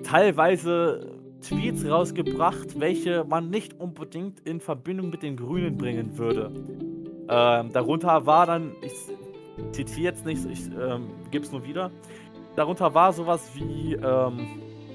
[0.04, 6.52] teilweise Tweets rausgebracht, welche man nicht unbedingt in Verbindung mit den Grünen bringen würde.
[7.30, 8.94] Ähm, darunter war dann, ich
[9.72, 11.92] zitiere jetzt nicht, ich ähm, gebe es nur wieder.
[12.56, 14.48] Darunter war sowas wie, ähm,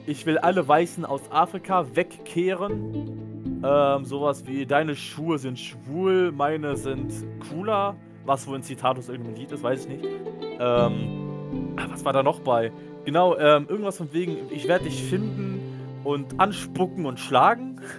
[0.06, 3.62] ich will alle Weißen aus Afrika wegkehren.
[3.64, 7.12] Ähm, sowas wie, deine Schuhe sind schwul, meine sind
[7.48, 7.96] cooler.
[8.24, 10.04] Was wohl ein Zitat aus irgendeinem Lied ist, weiß ich nicht.
[10.58, 12.72] Ähm, was war da noch bei?
[13.04, 15.60] Genau, ähm, irgendwas von wegen, ich werde dich finden
[16.04, 17.80] und anspucken und schlagen.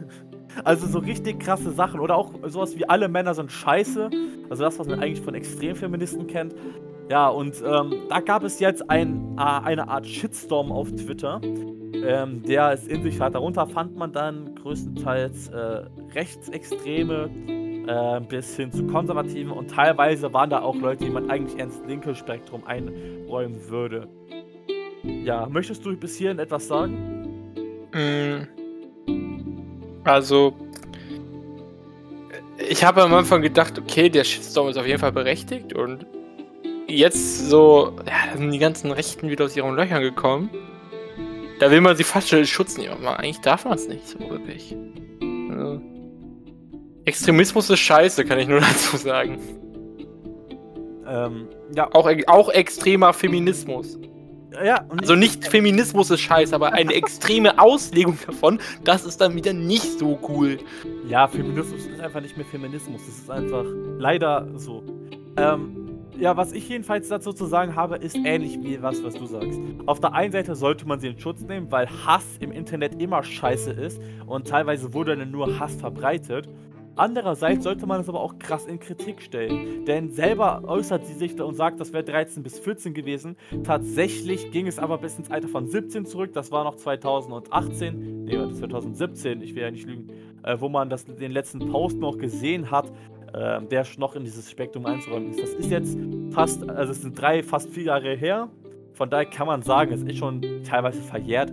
[0.63, 1.99] Also so richtig krasse Sachen.
[1.99, 4.11] Oder auch sowas wie alle Männer sind scheiße.
[4.51, 6.53] Also das, was man eigentlich von Extremfeministen kennt.
[7.09, 12.43] Ja, und ähm, da gab es jetzt ein, äh, eine Art Shitstorm auf Twitter, ähm,
[12.43, 13.35] der es in sich hat.
[13.35, 15.85] Darunter fand man dann größtenteils äh,
[16.15, 17.29] Rechtsextreme
[17.87, 21.81] äh, bis hin zu Konservativen und teilweise waren da auch Leute, die man eigentlich ins
[21.85, 24.07] linke Spektrum einräumen würde.
[25.03, 27.47] Ja, möchtest du bis hierhin etwas sagen?
[27.93, 28.47] Mm.
[30.05, 30.53] Also,
[32.69, 36.05] ich habe am Anfang gedacht, okay, der Shitstorm ist auf jeden Fall berechtigt und
[36.97, 40.49] jetzt so, ja, sind die ganzen Rechten wieder aus ihren Löchern gekommen.
[41.59, 44.75] Da will man sie fast nehmen, aber eigentlich darf man es nicht so wirklich.
[45.49, 45.81] Also,
[47.05, 49.39] Extremismus ist scheiße, kann ich nur dazu sagen.
[51.07, 51.89] Ähm, ja.
[51.93, 53.97] Auch, auch extremer Feminismus.
[54.63, 59.51] Ja, also nicht Feminismus ist scheiße, aber eine extreme Auslegung davon, das ist dann wieder
[59.51, 60.59] nicht so cool.
[61.07, 63.01] Ja, Feminismus ist einfach nicht mehr Feminismus.
[63.05, 63.65] Das ist einfach
[63.97, 64.83] leider so.
[65.37, 65.82] Ähm,
[66.19, 69.59] ja, was ich jedenfalls dazu zu sagen habe, ist ähnlich wie was, was du sagst.
[69.85, 73.23] Auf der einen Seite sollte man sie in Schutz nehmen, weil Hass im Internet immer
[73.23, 76.47] scheiße ist und teilweise wurde dann nur Hass verbreitet.
[76.95, 79.83] Andererseits sollte man es aber auch krass in Kritik stellen.
[79.85, 83.35] Denn selber äußert sie sich und sagt, das wäre 13 bis 14 gewesen.
[83.63, 86.33] Tatsächlich ging es aber bis ins Alter von 17 zurück.
[86.33, 88.25] Das war noch 2018.
[88.25, 90.11] Nee, 2017, ich will ja nicht lügen.
[90.43, 92.91] Äh, wo man das, den letzten Post noch gesehen hat,
[93.33, 95.41] äh, der noch in dieses Spektrum einzuräumen ist.
[95.41, 95.97] Das ist jetzt
[96.31, 98.49] fast, also es sind drei, fast vier Jahre her.
[98.93, 101.51] Von daher kann man sagen, es ist schon teilweise verjährt.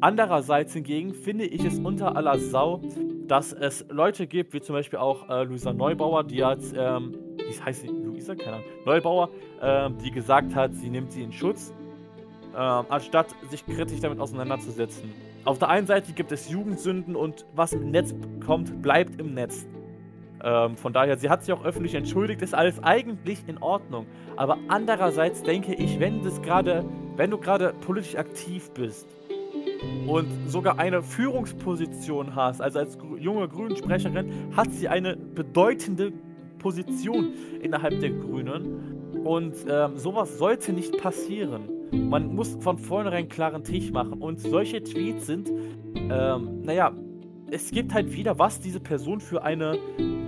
[0.00, 2.82] Andererseits hingegen finde ich es unter aller Sau,
[3.28, 7.62] dass es Leute gibt, wie zum Beispiel auch äh, Luisa Neubauer, die jetzt, ähm, wie
[7.64, 9.30] heißt sie, Luisa, keine Ahnung, Neubauer,
[9.62, 11.72] ähm, die gesagt hat, sie nimmt sie in Schutz,
[12.52, 15.12] ähm, anstatt sich kritisch damit auseinanderzusetzen.
[15.44, 18.12] Auf der einen Seite gibt es Jugendsünden und was im Netz
[18.44, 19.66] kommt, bleibt im Netz.
[20.42, 24.06] Ähm, von daher, sie hat sich auch öffentlich entschuldigt, ist alles eigentlich in Ordnung.
[24.36, 26.84] Aber andererseits denke ich, wenn das gerade,
[27.16, 29.06] wenn du gerade politisch aktiv bist
[30.06, 36.12] und sogar eine Führungsposition hast, also als junge Grünen-Sprecherin, hat sie eine bedeutende
[36.58, 39.22] Position innerhalb der Grünen.
[39.24, 41.68] Und ähm, sowas sollte nicht passieren.
[41.92, 44.14] Man muss von vornherein klaren Tisch machen.
[44.14, 45.50] Und solche Tweets sind,
[45.94, 46.92] ähm, naja,
[47.50, 49.78] es gibt halt wieder, was diese Person für eine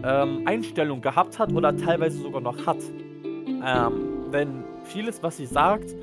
[0.04, 2.78] ähm, Einstellung gehabt hat oder teilweise sogar noch hat.
[3.24, 5.94] Ähm, denn vieles, was sie sagt,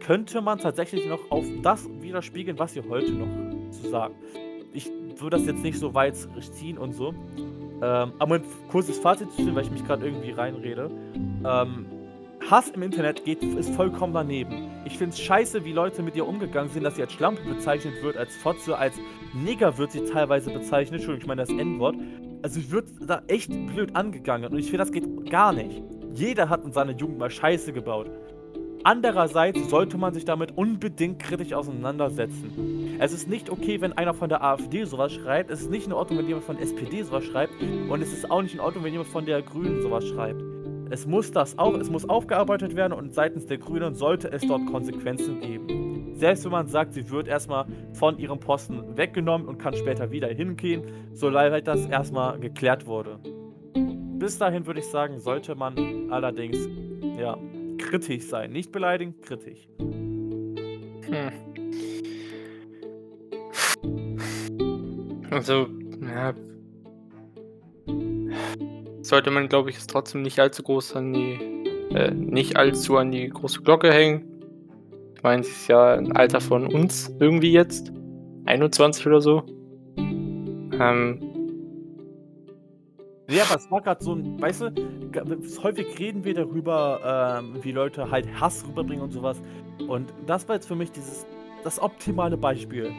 [0.00, 4.14] könnte man tatsächlich noch auf das widerspiegeln, was sie heute noch zu sagen.
[4.72, 6.16] Ich würde das jetzt nicht so weit
[6.52, 7.14] ziehen und so.
[7.80, 10.90] Ähm, aber ein kurzes Fazit zu ziehen, weil ich mich gerade irgendwie reinrede.
[11.44, 11.86] Ähm,
[12.50, 14.70] Hass im Internet geht, ist vollkommen daneben.
[14.84, 18.02] Ich finde es scheiße, wie Leute mit ihr umgegangen sind, dass sie als Schlampe bezeichnet
[18.02, 18.94] wird, als Fotze, als
[19.34, 21.00] Nigger wird sie teilweise bezeichnet.
[21.00, 21.96] Entschuldigung, ich meine das N-Wort.
[22.42, 25.82] Also sie wird da echt blöd angegangen und ich finde, das geht gar nicht.
[26.14, 28.10] Jeder hat in seiner Jugend mal Scheiße gebaut.
[28.84, 32.96] Andererseits sollte man sich damit unbedingt kritisch auseinandersetzen.
[33.00, 35.50] Es ist nicht okay, wenn einer von der AfD sowas schreibt.
[35.50, 37.52] Es ist nicht in Ordnung, wenn jemand von der SPD sowas schreibt.
[37.60, 40.40] Und es ist auch nicht in Ordnung, wenn jemand von der Grünen sowas schreibt.
[40.90, 44.64] Es muss das auch, es muss aufgearbeitet werden und seitens der Grünen sollte es dort
[44.66, 46.14] Konsequenzen geben.
[46.14, 50.28] Selbst wenn man sagt, sie wird erstmal von ihrem Posten weggenommen und kann später wieder
[50.28, 53.18] hingehen, solange das erstmal geklärt wurde.
[54.18, 56.68] Bis dahin würde ich sagen, sollte man allerdings
[57.18, 57.38] ja,
[57.76, 58.50] kritisch sein.
[58.50, 59.68] Nicht beleidigen, kritisch.
[61.06, 61.30] Hm.
[65.30, 65.68] Also,
[66.00, 66.34] ja,
[69.02, 71.38] sollte man, glaube ich, es trotzdem nicht allzu groß an die,
[71.94, 74.24] äh, nicht allzu an die große Glocke hängen.
[75.16, 77.92] Ich meine, sie ist ja ein Alter von uns irgendwie jetzt.
[78.46, 79.42] 21 oder so.
[79.96, 81.20] Ähm.
[83.28, 87.72] Ja, aber es war gerade so ein, weißt du, häufig reden wir darüber, ähm, wie
[87.72, 89.42] Leute halt Hass rüberbringen und sowas.
[89.86, 91.26] Und das war jetzt für mich dieses,
[91.62, 92.90] das optimale Beispiel.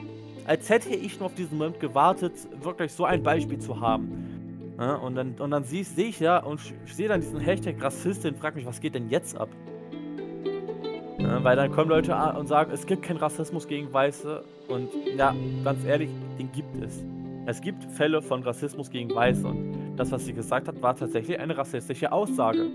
[0.45, 4.38] Als hätte ich nur auf diesen Moment gewartet, wirklich so ein Beispiel zu haben.
[4.79, 8.33] Ja, und dann, und dann sehe seh ich ja und sehe dann diesen Hashtag Rassistin
[8.33, 9.49] und frage mich, was geht denn jetzt ab?
[11.17, 14.41] Ja, weil dann kommen Leute und sagen, es gibt keinen Rassismus gegen Weiße.
[14.69, 17.03] Und ja, ganz ehrlich, den gibt es.
[17.45, 19.45] Es gibt Fälle von Rassismus gegen Weiße.
[19.45, 22.67] Und das, was sie gesagt hat, war tatsächlich eine rassistische Aussage.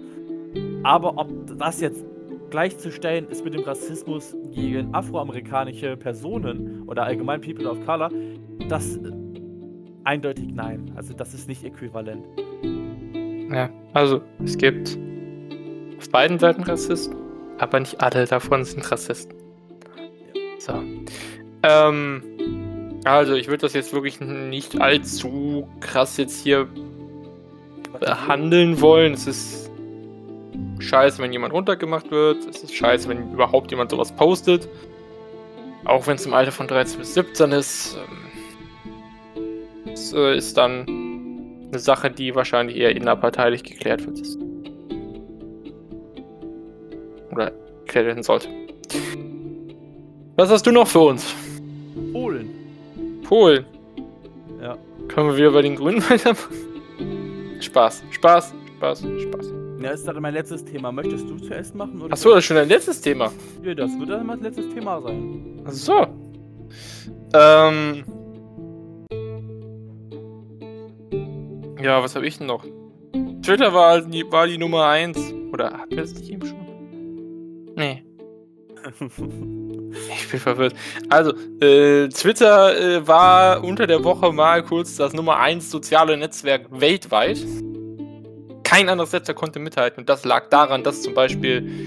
[0.83, 2.05] Aber ob das jetzt
[2.51, 8.11] gleichzustellen ist mit dem Rassismus gegen afroamerikanische Personen oder allgemein People of Color,
[8.69, 8.99] das
[10.05, 10.93] Eindeutig nein.
[10.97, 12.25] Also das ist nicht äquivalent.
[13.51, 14.99] Ja, also es gibt
[15.99, 17.17] auf beiden Seiten Rassisten,
[17.59, 19.37] aber nicht alle davon sind Rassisten.
[20.59, 20.83] So.
[21.63, 22.23] Ähm,
[23.05, 26.69] also ich würde das jetzt wirklich nicht allzu krass jetzt hier
[28.01, 29.15] behandeln wollen.
[29.15, 29.71] Es ist
[30.79, 32.45] scheiße, wenn jemand runtergemacht wird.
[32.47, 34.69] Es ist scheiße, wenn überhaupt jemand sowas postet.
[35.85, 37.97] Auch wenn es im Alter von 13 bis 17 ist.
[37.97, 38.25] Ähm,
[39.95, 40.87] das äh, ist dann
[41.69, 44.21] eine Sache, die wahrscheinlich eher innerparteilich geklärt wird.
[47.31, 47.53] Oder
[47.85, 48.49] geklärt werden sollte.
[50.37, 51.33] Was hast du noch für uns?
[52.13, 52.51] Polen.
[53.23, 53.65] Polen.
[54.61, 54.77] Ja.
[55.07, 57.61] Können wir wieder bei den Grünen weitermachen?
[57.61, 59.53] Spaß, Spaß, Spaß, Spaß.
[59.81, 60.91] Ja, ist das mein letztes Thema.
[60.91, 62.03] Möchtest du zuerst machen?
[62.03, 63.31] Oder Achso, das ist schon dein letztes Thema.
[63.63, 65.63] Ja, das wird dann mein letztes Thema sein.
[65.65, 66.07] Achso.
[67.33, 68.05] Ähm.
[71.85, 72.65] Ja, was habe ich denn noch?
[73.43, 75.19] Twitter war, die, war die Nummer 1.
[75.53, 77.75] Oder hatten wir das nicht eben schon?
[77.77, 78.03] Nee.
[80.17, 80.75] ich bin verwirrt.
[81.11, 86.69] Also, äh, Twitter äh, war unter der Woche mal kurz das Nummer 1 soziale Netzwerk
[86.71, 87.45] weltweit.
[88.63, 90.01] Kein anderes Netzwerk konnte mithalten.
[90.01, 91.87] Und das lag daran, dass zum Beispiel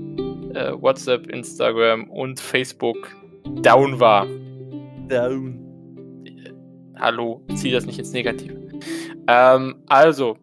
[0.54, 3.16] äh, WhatsApp, Instagram und Facebook
[3.64, 4.28] down war.
[5.08, 5.64] Down.
[7.00, 8.67] Hallo, zieh das nicht ins Negative.
[9.28, 10.38] Ähm, also,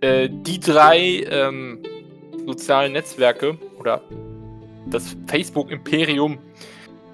[0.00, 1.82] äh, die drei ähm,
[2.46, 4.02] sozialen Netzwerke oder
[4.86, 6.38] das Facebook-Imperium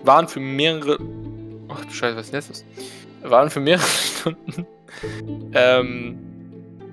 [0.04, 0.98] waren für mehrere.
[1.68, 2.64] Ach du Scheiße, was ist das?
[3.22, 4.66] Waren für mehrere Stunden
[5.54, 6.18] ähm,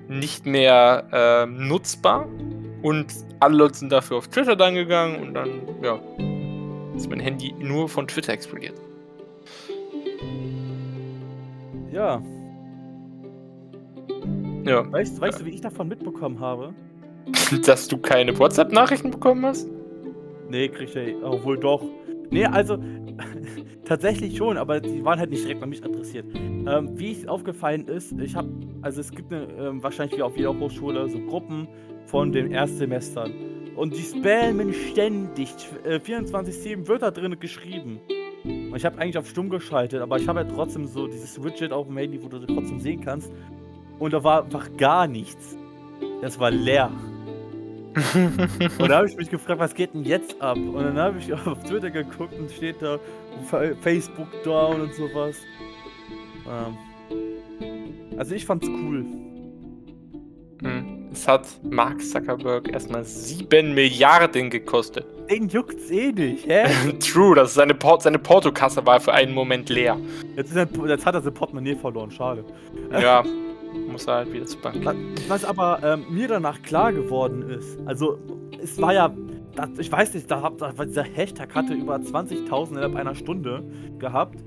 [0.08, 2.28] nicht mehr ähm, nutzbar.
[2.82, 5.48] Und alle Leute sind dafür auf Twitter dann gegangen und dann,
[5.82, 5.98] ja,
[6.94, 8.74] ist mein Handy nur von Twitter explodiert.
[11.92, 12.22] Ja.
[14.66, 14.90] Ja.
[14.90, 16.74] Weißt, weißt du, wie ich davon mitbekommen habe?
[17.66, 19.68] Dass du keine WhatsApp-Nachrichten bekommen hast?
[20.48, 21.82] Nee, krieg ich obwohl doch.
[22.30, 22.76] Nee, also
[23.84, 26.26] tatsächlich schon, aber die waren halt nicht direkt an mich adressiert.
[26.34, 28.48] Ähm, wie es aufgefallen ist, ich habe,
[28.82, 31.68] also es gibt eine, ähm, wahrscheinlich wie auf jeder Hochschule so Gruppen
[32.06, 33.32] von den Erstsemestern.
[33.76, 35.54] Und die spammen ständig.
[35.84, 38.00] Äh, 24-7 wird da drin geschrieben.
[38.44, 41.72] Und ich habe eigentlich auf stumm geschaltet, aber ich habe ja trotzdem so dieses Widget
[41.72, 43.32] auf dem Handy, wo du trotzdem sehen kannst.
[43.98, 45.56] Und da war einfach gar nichts.
[46.20, 46.90] Das war leer.
[48.78, 50.58] und da habe ich mich gefragt, was geht denn jetzt ab?
[50.58, 52.98] Und dann habe ich auf Twitter geguckt und steht da
[53.80, 55.36] Facebook down und sowas.
[56.46, 56.76] Ähm,
[58.18, 59.04] also ich fand's cool.
[60.62, 61.08] Hm.
[61.12, 65.06] Es hat Mark Zuckerberg erstmal 7 Milliarden gekostet.
[65.30, 66.66] Den juckt's eh nicht, hä?
[67.00, 69.96] True, das ist seine, Port seine Portokasse war für einen Moment leer.
[70.36, 72.44] Jetzt, er, jetzt hat er sein Portemonnaie verloren, schade.
[72.92, 73.24] Ja,
[73.90, 74.84] muss er halt wieder zur Bank.
[75.28, 78.18] Was aber ähm, mir danach klar geworden ist, also
[78.62, 79.14] es war ja,
[79.54, 83.62] das, ich weiß nicht, da, da, dieser Hashtag hatte über 20.000 innerhalb einer Stunde
[83.98, 84.42] gehabt.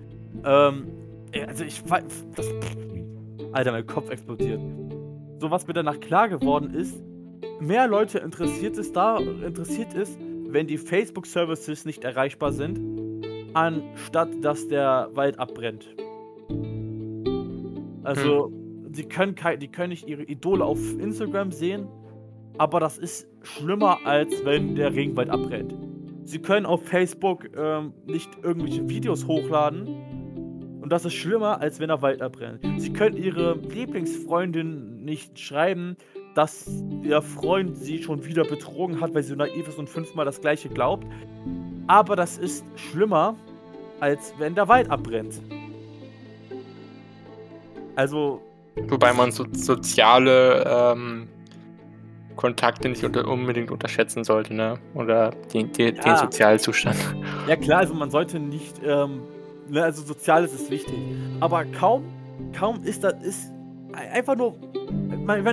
[0.45, 0.87] Ähm,
[1.47, 2.53] also ich das,
[3.51, 4.59] Alter, mein Kopf explodiert.
[5.39, 7.01] So was mir danach klar geworden ist,
[7.59, 12.79] mehr Leute interessiert ist da, interessiert ist, wenn die Facebook-Services nicht erreichbar sind,
[13.53, 15.95] anstatt dass der Wald abbrennt.
[18.03, 18.58] Also, hm.
[18.89, 21.87] Die, können die können nicht ihre Idole auf Instagram sehen,
[22.57, 25.73] aber das ist schlimmer, als wenn der Regenwald abbrennt.
[26.25, 29.87] Sie können auf Facebook ähm, nicht irgendwelche Videos hochladen.
[30.81, 32.65] Und das ist schlimmer, als wenn der Wald abbrennt.
[32.77, 35.97] Sie können ihre Lieblingsfreundin nicht schreiben,
[36.35, 36.69] dass
[37.03, 40.69] ihr Freund sie schon wieder betrogen hat, weil sie naiv ist und fünfmal das gleiche
[40.69, 41.07] glaubt.
[41.87, 43.35] Aber das ist schlimmer,
[43.99, 45.41] als wenn der Wald abbrennt.
[47.95, 48.41] Also.
[48.87, 51.27] Wobei man so soziale ähm,
[52.35, 54.79] Kontakte nicht unter, unbedingt unterschätzen sollte, ne?
[54.93, 56.03] Oder den, den, ja.
[56.03, 56.97] den Sozialzustand.
[57.47, 59.21] Ja klar, also man sollte nicht, ähm,
[59.67, 60.95] ne, also Soziales ist wichtig.
[61.41, 62.05] Aber kaum,
[62.57, 63.51] kaum ist das, ist
[63.91, 64.55] einfach nur,
[65.25, 65.45] wenn,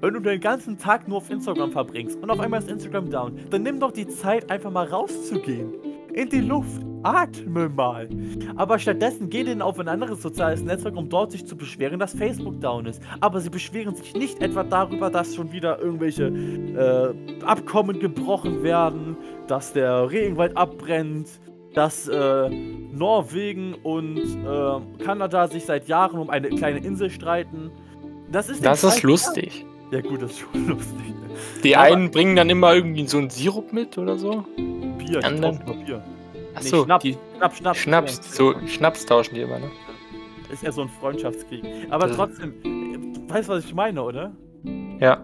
[0.00, 3.38] wenn du den ganzen Tag nur auf Instagram verbringst und auf einmal ist Instagram down,
[3.50, 5.74] dann nimm doch die Zeit, einfach mal rauszugehen.
[6.16, 6.82] In die Luft.
[7.02, 8.08] Atme mal.
[8.56, 12.14] Aber stattdessen geh denn auf ein anderes soziales Netzwerk, um dort sich zu beschweren, dass
[12.14, 13.00] Facebook down ist.
[13.20, 19.16] Aber sie beschweren sich nicht etwa darüber, dass schon wieder irgendwelche äh, Abkommen gebrochen werden,
[19.46, 21.28] dass der Regenwald abbrennt,
[21.74, 27.70] dass äh, Norwegen und äh, Kanada sich seit Jahren um eine kleine Insel streiten.
[28.32, 29.64] Das ist, das ist lustig.
[29.92, 31.14] Ja gut, das ist schon lustig.
[31.62, 34.44] Die Aber einen bringen dann immer irgendwie so einen Sirup mit oder so.
[34.98, 35.58] Bier, die anderen.
[35.84, 36.02] Bier.
[36.54, 39.70] Achso, nee, Schnaps, die Schnaps, Schnaps, Schnaps, so Schnaps tauschen die immer, ne?
[40.50, 41.64] Ist ja so ein Freundschaftskrieg.
[41.90, 44.32] Aber das trotzdem, du weißt, was ich meine, oder?
[45.00, 45.22] Ja.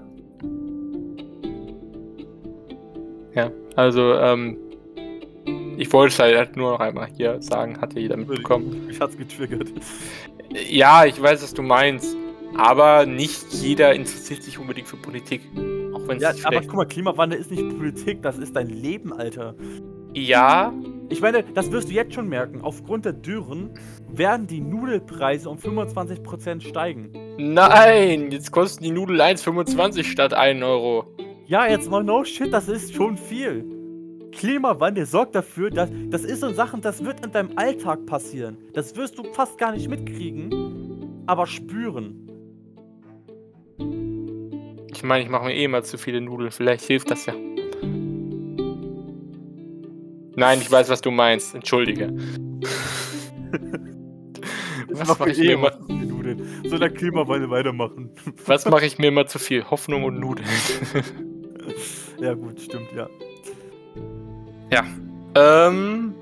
[3.35, 4.59] Ja, also, ähm,
[5.79, 8.87] ich wollte es halt nur noch einmal hier sagen, hatte jeder mitbekommen.
[8.87, 9.69] Mich hat's getriggert.
[10.69, 12.17] Ja, ich weiß, was du meinst.
[12.57, 15.41] Aber nicht jeder interessiert sich unbedingt für Politik.
[16.03, 19.55] Auch wenn Ja, aber guck mal, Klimawandel ist nicht Politik, das ist dein Leben, Alter.
[20.15, 20.73] Ja.
[21.09, 22.61] Ich meine, das wirst du jetzt schon merken.
[22.63, 23.71] Aufgrund der Dürren
[24.11, 27.11] werden die Nudelpreise um 25% steigen.
[27.39, 31.07] Nein, jetzt kosten die Nudeln 1,25 statt 1 Euro.
[31.47, 33.65] Ja, jetzt mal no shit, das ist schon viel.
[34.33, 38.57] Klimawandel sorgt dafür, dass das ist so Sachen, das wird in deinem Alltag passieren.
[38.73, 42.32] Das wirst du fast gar nicht mitkriegen, aber spüren.
[45.03, 46.53] Ich meine, ich mache mir eh mal zu viele Nudeln.
[46.53, 47.35] Vielleicht hilft das ja.
[50.37, 51.57] Nein, ich weiß, was du meinst.
[51.57, 52.15] Entschuldige.
[54.91, 55.73] was mache ich mir immer?
[56.69, 58.11] Soll der Klimawandel weitermachen?
[58.47, 59.69] was mache ich mir immer zu viel?
[59.69, 60.47] Hoffnung und Nudeln.
[62.21, 63.09] ja, gut, stimmt, ja.
[64.71, 64.85] Ja.
[65.35, 66.15] Ähm.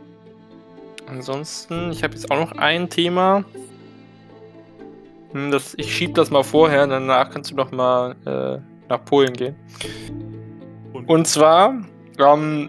[1.06, 3.44] Ansonsten, ich habe jetzt auch noch ein Thema.
[5.32, 8.58] Hm, das, ich schieb das mal vorher, danach kannst du noch mal äh,
[8.88, 9.56] nach Polen gehen.
[10.92, 11.74] Und, Und zwar
[12.18, 12.68] ähm,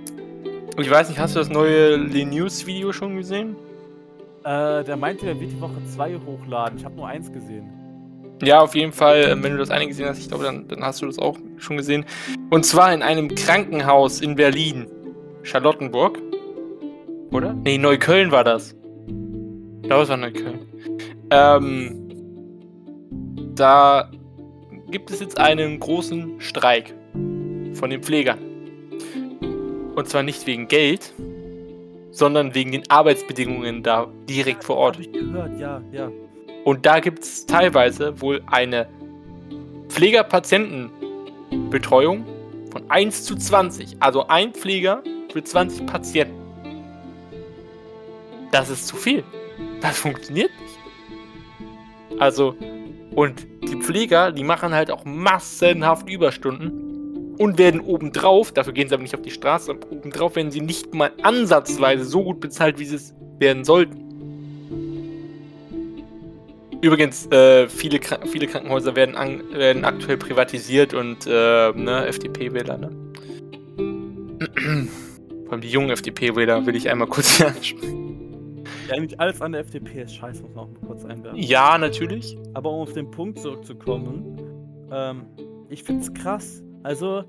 [0.78, 3.56] ich weiß nicht, hast du das neue Linus-Video schon gesehen?
[4.44, 6.78] Äh, der meinte, der wird die Woche 2 hochladen.
[6.78, 7.70] Ich habe nur eins gesehen.
[8.42, 10.82] Ja, auf jeden Fall, ähm, wenn du das eine gesehen hast, ich glaube, dann, dann
[10.82, 12.06] hast du das auch schon gesehen.
[12.50, 14.88] Und zwar in einem Krankenhaus in Berlin.
[15.44, 16.20] Charlottenburg.
[17.32, 17.54] Oder?
[17.54, 18.76] Nee, Neukölln war das.
[19.82, 20.60] Ich glaube, es war Neukölln.
[21.30, 22.01] Ähm,
[23.56, 24.12] da
[24.90, 26.94] gibt es jetzt einen großen Streik
[27.74, 28.40] von den Pflegern.
[29.96, 31.14] Und zwar nicht wegen Geld,
[32.12, 34.98] sondern wegen den Arbeitsbedingungen da direkt vor Ort.
[35.00, 36.10] Ich gehört, ja, ja.
[36.64, 38.88] Und da gibt es teilweise wohl eine
[39.90, 42.26] Pfleger-Patienten-Betreuung
[42.72, 43.98] von 1 zu 20.
[44.00, 46.40] Also ein Pfleger für 20 Patienten.
[48.52, 49.24] Das ist zu viel.
[49.82, 50.78] Das funktioniert nicht.
[52.20, 52.56] Also,
[53.16, 58.94] und die Pfleger, die machen halt auch massenhaft Überstunden und werden obendrauf, dafür gehen sie
[58.94, 62.86] aber nicht auf die Straße, obendrauf werden sie nicht mal ansatzweise so gut bezahlt, wie
[62.86, 64.12] sie es werden sollten.
[66.82, 69.16] Übrigens, äh, viele, viele Krankenhäuser werden,
[69.54, 72.90] werden aktuell privatisiert und äh, ne, FDP-Wähler, ne?
[75.44, 78.11] Vor allem die jungen FDP-Wähler will ich einmal kurz hier ansprechen.
[78.92, 81.40] Ja, eigentlich alles an der FDP ist scheiße, muss man auch mal kurz einwerfen.
[81.40, 82.38] Ja, natürlich.
[82.54, 84.38] Aber um auf den Punkt zurückzukommen,
[84.92, 85.26] ähm,
[85.70, 86.62] ich find's krass.
[86.84, 87.24] Also,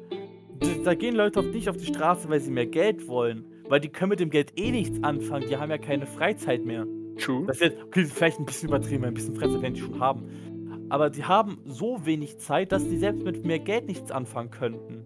[0.84, 3.44] da gehen Leute auf nicht auf die Straße, weil sie mehr Geld wollen.
[3.68, 5.48] Weil die können mit dem Geld eh nichts anfangen.
[5.48, 6.84] Die haben ja keine Freizeit mehr.
[7.18, 7.46] True.
[7.46, 10.88] Das ist jetzt okay, vielleicht ein bisschen übertrieben, ein bisschen Freizeit werden die schon haben.
[10.88, 15.04] Aber die haben so wenig Zeit, dass die selbst mit mehr Geld nichts anfangen könnten.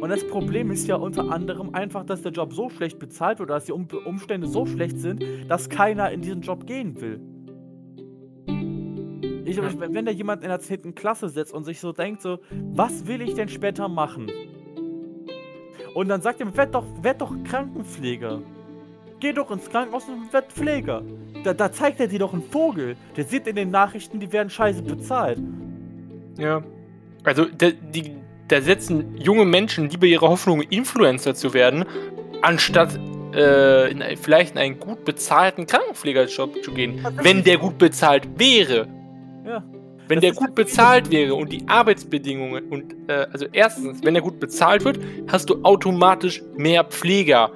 [0.00, 3.48] Und das Problem ist ja unter anderem einfach, dass der Job so schlecht bezahlt wird,
[3.50, 7.20] oder dass die um Umstände so schlecht sind, dass keiner in diesen Job gehen will.
[9.44, 9.64] Ich, Ja.
[9.78, 10.94] wenn da jemand in der 10.
[10.94, 12.38] Klasse sitzt und sich so denkt, so,
[12.74, 14.30] was will ich denn später machen?
[15.94, 18.40] Und dann sagt er, werd doch, werd doch Krankenpfleger.
[19.20, 21.02] Geh doch ins Krankenhaus und werd Pfleger.
[21.42, 22.96] Da, da zeigt er dir doch einen Vogel.
[23.16, 25.40] Der sieht in den Nachrichten, die werden scheiße bezahlt.
[26.38, 26.62] Ja.
[27.24, 28.14] Also, die,
[28.48, 31.84] da setzen junge Menschen lieber ihre Hoffnung, Influencer zu werden,
[32.42, 32.98] anstatt
[33.34, 37.06] äh, in, vielleicht in einen gut bezahlten Krankenpflegerjob zu gehen.
[37.22, 38.88] Wenn der gut bezahlt wäre.
[39.46, 39.62] Ja.
[40.08, 44.40] Wenn der gut bezahlt wäre und die Arbeitsbedingungen und äh, also erstens, wenn er gut
[44.40, 44.98] bezahlt wird,
[45.30, 47.52] hast du automatisch mehr Pfleger.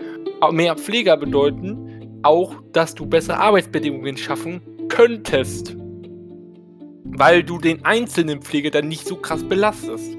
[0.50, 5.74] Mehr Pfleger bedeuten auch, dass du bessere Arbeitsbedingungen schaffen könntest.
[7.04, 10.16] Weil du den einzelnen Pfleger dann nicht so krass belastest.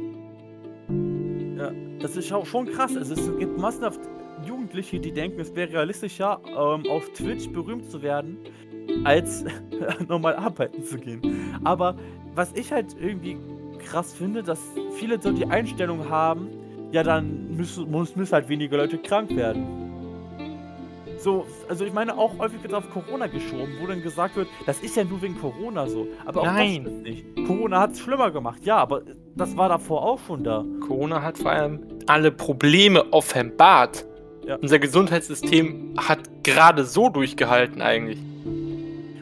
[2.04, 2.98] Das ist auch schon krass.
[2.98, 4.02] Also es gibt massenhaft
[4.46, 8.38] Jugendliche, die denken, es wäre realistischer, ähm, auf Twitch berühmt zu werden,
[9.06, 9.46] als
[10.10, 11.22] normal arbeiten zu gehen.
[11.64, 11.96] Aber
[12.36, 13.38] was ich halt irgendwie
[13.80, 14.60] krass finde, dass
[14.98, 16.50] viele so die Einstellung haben,
[16.92, 19.84] ja, dann müssen, muss, müssen halt weniger Leute krank werden.
[21.20, 24.82] So, also ich meine, auch häufig wird auf Corona geschoben, wo dann gesagt wird, das
[24.82, 26.06] ist ja nur wegen Corona so.
[26.26, 26.84] Aber auch Nein.
[26.84, 27.26] das nicht.
[27.48, 30.66] Corona hat es schlimmer gemacht, ja, aber das war davor auch schon da.
[30.86, 34.06] Corona hat vor allem alle Probleme offenbart.
[34.48, 34.58] Ja.
[34.62, 38.20] Unser Gesundheitssystem hat gerade so durchgehalten eigentlich.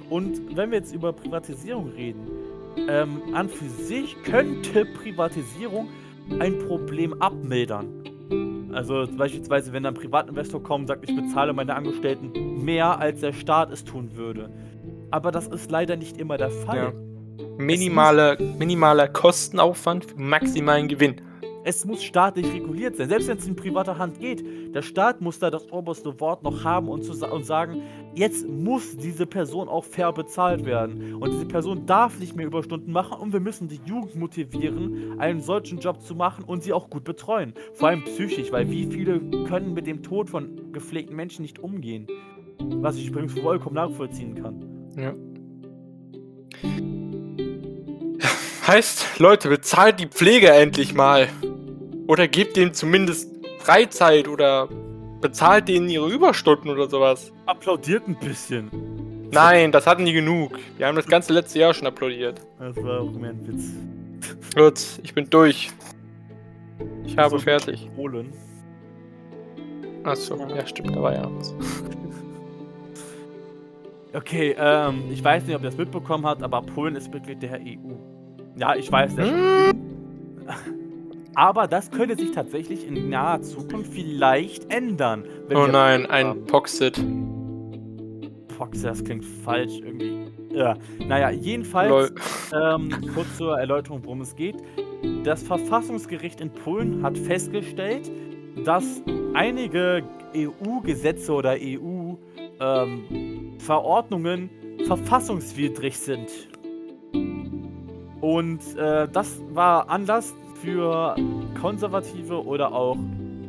[0.09, 2.27] Und wenn wir jetzt über Privatisierung reden,
[2.89, 5.89] ähm, an für sich könnte Privatisierung
[6.39, 7.87] ein Problem abmildern.
[8.73, 13.33] Also beispielsweise, wenn ein Privatinvestor kommt und sagt, ich bezahle meine Angestellten mehr, als der
[13.33, 14.49] Staat es tun würde.
[15.11, 16.77] Aber das ist leider nicht immer der Fall.
[16.77, 16.93] Ja.
[17.57, 21.15] Minimale, minimaler Kostenaufwand für maximalen Gewinn.
[21.63, 23.09] Es muss staatlich reguliert sein.
[23.09, 24.43] Selbst wenn es in privater Hand geht,
[24.73, 27.83] der Staat muss da das oberste Wort noch haben und, zu, und sagen,
[28.15, 31.15] jetzt muss diese Person auch fair bezahlt werden.
[31.15, 35.41] Und diese Person darf nicht mehr Überstunden machen und wir müssen die Jugend motivieren, einen
[35.41, 37.53] solchen Job zu machen und sie auch gut betreuen.
[37.73, 42.07] Vor allem psychisch, weil wie viele können mit dem Tod von gepflegten Menschen nicht umgehen?
[42.57, 44.65] Was ich übrigens vollkommen nachvollziehen kann.
[44.97, 45.13] Ja.
[48.67, 51.27] Heißt, Leute, bezahlt die Pfleger endlich mal.
[52.11, 54.67] Oder gebt denen zumindest Freizeit oder
[55.21, 57.31] bezahlt denen ihre Überstunden oder sowas.
[57.45, 58.69] Applaudiert ein bisschen.
[59.31, 60.59] Nein, das hatten die genug.
[60.75, 62.41] Wir haben das ganze letzte Jahr schon applaudiert.
[62.59, 63.71] Das war auch mehr ein Witz.
[64.53, 65.71] Gut, ich bin durch.
[67.05, 67.39] Ich habe So.
[67.39, 67.87] fertig.
[67.95, 68.33] Polen.
[70.03, 71.55] Achso, ja stimmt, da war ja was.
[74.13, 77.61] Okay, ähm, ich weiß nicht, ob ihr das mitbekommen habt, aber Polen ist Mitglied der
[77.61, 77.93] EU.
[78.57, 79.71] Ja, ich weiß, der Hm?
[81.35, 85.25] aber das könnte sich tatsächlich in naher Zukunft vielleicht ändern.
[85.53, 86.45] Oh nein, ein.
[86.45, 87.03] Poxit.
[88.57, 90.31] Fox, das klingt falsch irgendwie.
[90.53, 90.77] Ja,
[91.07, 92.13] naja, jedenfalls,
[92.53, 94.57] ähm, kurz zur Erläuterung, worum es geht.
[95.23, 98.11] Das Verfassungsgericht in Polen hat festgestellt,
[98.65, 99.01] dass
[99.33, 100.03] einige
[100.35, 104.51] EU-Gesetze oder EU-Verordnungen
[104.85, 106.29] verfassungswidrig sind.
[108.21, 111.15] Und äh, das war Anlass für
[111.59, 112.97] konservative oder auch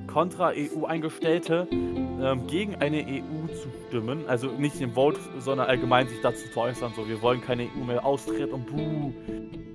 [0.06, 4.24] kontra-EU eingestellte ähm, gegen eine EU zu stimmen.
[4.26, 6.92] Also nicht im Vote, sondern allgemein sich dazu zu äußern.
[6.94, 9.12] So, wir wollen keine EU mehr austreten und buh.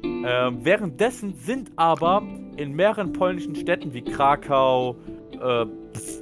[0.04, 2.24] Ähm, währenddessen sind aber
[2.58, 4.96] in mehreren polnischen Städten wie Krakau,
[5.34, 5.66] äh,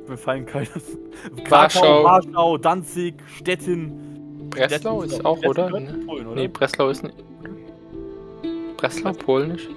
[0.07, 0.67] mir fallen keine.
[1.49, 2.03] Warschau.
[2.03, 4.49] Warschau, Danzig, Stettin.
[4.49, 5.69] Breslau Stettin ist auch, Stettin oder?
[6.05, 6.35] Polen, oder?
[6.35, 7.15] Nee, Breslau ist nicht.
[8.77, 9.69] Breslau, polnisch?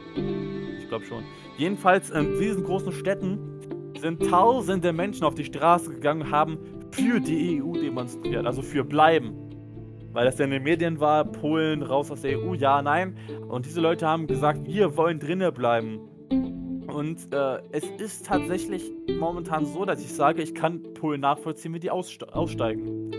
[0.89, 1.22] Ich glaube schon.
[1.59, 3.39] Jedenfalls in diesen großen Städten
[4.01, 6.59] sind tausende Menschen auf die Straße gegangen und haben
[6.93, 9.34] für die EU demonstriert, also für bleiben.
[10.14, 13.18] Weil das ja in den Medien war, Polen raus aus der EU, ja, nein.
[13.49, 16.01] Und diese Leute haben gesagt, wir wollen drinnen bleiben.
[16.86, 21.80] Und äh, es ist tatsächlich momentan so, dass ich sage, ich kann Polen nachvollziehen, wie
[21.80, 23.12] die ausste aussteigen.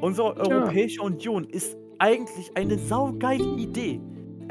[0.00, 4.00] Unsere Europäische Union ist eigentlich eine saugeile Idee.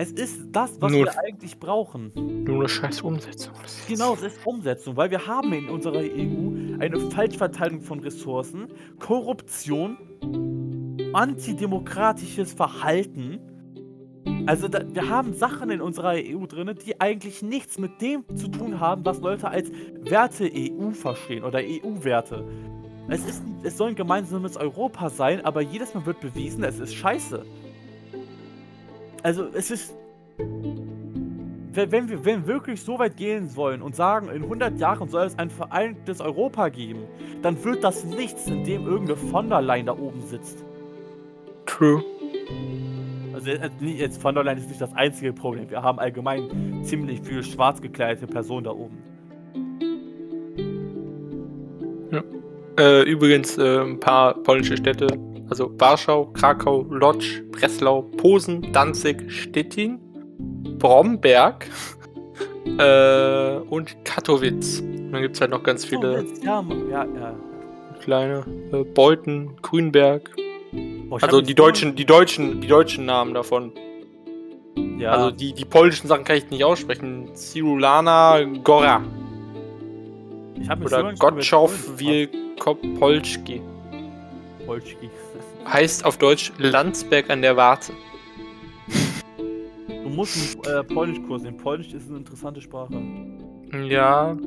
[0.02, 2.12] Es ist das, was Nur- wir eigentlich brauchen.
[2.44, 3.54] Nur eine scheiß Umsetzung.
[3.88, 9.98] Genau, es ist Umsetzung, weil wir haben in unserer EU eine Falschverteilung von Ressourcen, Korruption,
[11.14, 13.42] antidemokratisches Verhalten.
[14.48, 18.48] Also da, wir haben Sachen in unserer EU drin, die eigentlich nichts mit dem zu
[18.48, 22.44] tun haben, was Leute als Werte EU verstehen oder EU-Werte.
[23.08, 26.96] Es, ist, es soll ein gemeinsames Europa sein, aber jedes Mal wird bewiesen, es ist
[26.96, 27.46] scheiße.
[29.24, 29.94] Also es ist
[31.74, 35.26] wenn wir wenn wir wirklich so weit gehen wollen und sagen, in 100 Jahren soll
[35.26, 37.04] es ein vereintes Europa geben,
[37.42, 40.64] dann wird das nichts, in dem irgendeine von der Leyen da oben sitzt.
[41.66, 42.04] True.
[43.34, 45.70] Also äh, jetzt von der Leyen ist nicht das einzige Problem.
[45.70, 48.98] Wir haben allgemein ziemlich viele schwarz gekleidete Personen da oben.
[52.78, 55.08] Äh, übrigens äh, ein paar polnische Städte,
[55.52, 60.00] also Warschau, Krakau, Lodz, Breslau, Posen, Danzig, Stettin,
[60.80, 61.68] Bromberg
[62.80, 64.80] äh, und Katowice.
[64.80, 67.36] Und dann gibt es halt noch ganz viele jetzt, ja, ja, ja.
[68.02, 70.32] kleine äh, Beuthen, Grünberg.
[71.12, 73.74] Hab Also die deutschen, die deutschen, die deutschen Namen davon.
[74.98, 77.36] Ja, Also die, die polnischen Sachen kann ich nicht aussprechen.
[77.36, 79.02] Cirulana Gora
[80.62, 81.20] ich hab oder gewöhnt.
[81.98, 83.62] Wielkopolski.
[84.66, 85.10] Polski.
[85.68, 87.94] Heißt auf Deutsch Landsberg an der Warze.
[89.88, 91.58] Du musst einen äh, Polnischkurs nehmen.
[91.58, 93.02] Polnisch ist eine interessante Sprache.
[93.88, 94.38] Ja,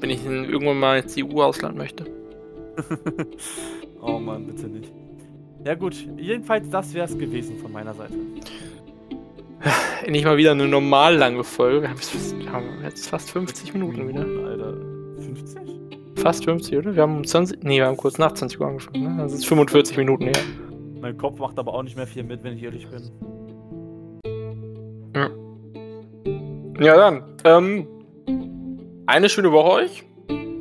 [0.00, 2.04] wenn ich irgendwann mal ins EU-Ausland möchte.
[4.00, 4.92] oh Mann, bitte nicht.
[5.64, 8.14] Ja gut, jedenfalls das wäre es gewesen von meiner Seite.
[10.04, 11.82] Endlich mal wieder eine normal lange Folge.
[11.82, 14.26] Wir haben jetzt fast, wir haben jetzt fast 50 Minuten wieder.
[14.44, 14.74] Alter.
[15.20, 15.71] 50?
[16.22, 16.94] Fast 50, oder?
[16.94, 17.64] Wir haben um 20.
[17.64, 19.22] Nee, wir haben kurz nach 20 Uhr angefangen, ne?
[19.22, 20.44] Das ist 45 Minuten her.
[21.00, 23.10] Mein Kopf macht aber auch nicht mehr viel mit, wenn ich ehrlich bin.
[26.82, 27.22] Ja, dann.
[27.44, 27.86] Ähm,
[29.06, 30.04] eine schöne Woche euch.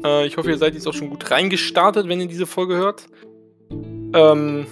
[0.04, 3.08] Äh, ich hoffe, ihr seid jetzt auch schon gut reingestartet, wenn ihr diese Folge hört.
[4.14, 4.68] Ähm,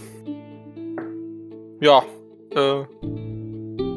[1.82, 2.04] ja.
[2.52, 2.84] Äh,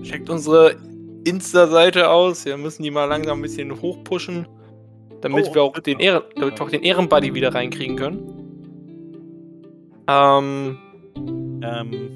[0.02, 0.76] checkt unsere
[1.24, 2.44] Insta-Seite aus.
[2.44, 4.46] Wir müssen die mal langsam ein bisschen hochpushen.
[5.22, 8.28] Damit Oh, wir auch den Ehren, damit wir auch den Ehrenbuddy wieder reinkriegen können.
[10.08, 10.78] Ähm,
[11.62, 12.10] Ähm,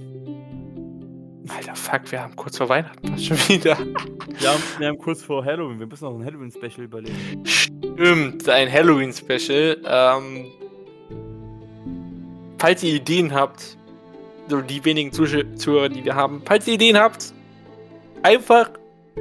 [1.48, 3.78] Alter, fuck, wir haben kurz vor Weihnachten fast schon wieder.
[4.38, 7.42] wir haben, wir haben kurz vor Halloween, wir müssen noch ein Halloween-Special überlegen.
[7.44, 9.78] Stimmt, ein Halloween-Special.
[9.86, 10.46] Ähm,
[12.58, 13.76] falls ihr Ideen habt,
[14.48, 17.32] so die wenigen Zuhörer, die wir haben, falls ihr Ideen habt,
[18.22, 18.70] einfach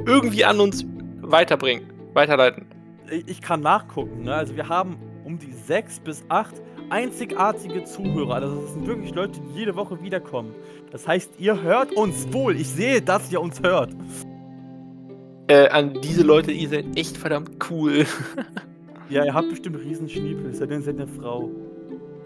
[0.04, 0.84] irgendwie an uns
[1.22, 2.65] weiterbringen, weiterleiten.
[3.10, 4.34] Ich, kann nachgucken, ne?
[4.34, 6.54] Also wir haben um die sechs bis acht
[6.90, 8.34] einzigartige Zuhörer.
[8.34, 10.54] Also das sind wirklich Leute, die jede Woche wiederkommen.
[10.90, 12.56] Das heißt, ihr hört uns wohl.
[12.56, 13.90] Ich sehe, dass ihr uns hört.
[15.48, 18.04] Äh, an diese Leute, ihr seid echt verdammt cool.
[19.08, 20.52] Ja, ihr habt bestimmt Riesenschniepel.
[20.52, 21.48] Seid ihr seid eine Frau.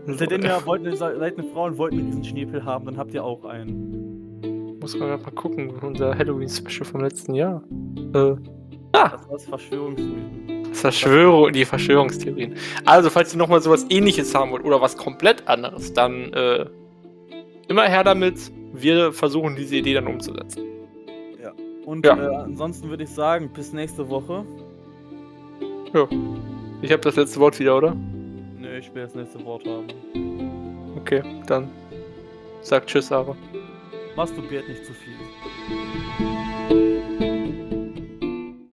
[0.06, 3.22] Seid ihr ja, wollt, seid eine Frau und wollt einen Riesenschniepel haben, dann habt ihr
[3.22, 4.78] auch einen.
[4.80, 7.62] Muss man grad mal gucken, unser Halloween-Special vom letzten Jahr.
[8.14, 8.36] Äh,
[8.92, 10.74] ah, Das war's Verschwörungsmythen.
[10.74, 12.54] Verschwörung, die Verschwörungstheorien.
[12.84, 16.66] Also, falls ihr nochmal sowas ähnliches haben wollt oder was komplett anderes, dann äh,
[17.68, 18.50] immer her damit.
[18.72, 20.62] Wir versuchen diese Idee dann umzusetzen.
[21.86, 22.16] Und Ja.
[22.16, 24.44] äh, ansonsten würde ich sagen, bis nächste Woche.
[26.82, 27.96] Ich habe das letzte Wort wieder, oder?
[28.58, 29.88] Nö, ich will das nächste Wort haben.
[30.96, 31.68] Okay, dann
[32.60, 33.36] sag Tschüss, Aaron.
[34.14, 35.14] Masturbiert nicht zu viel.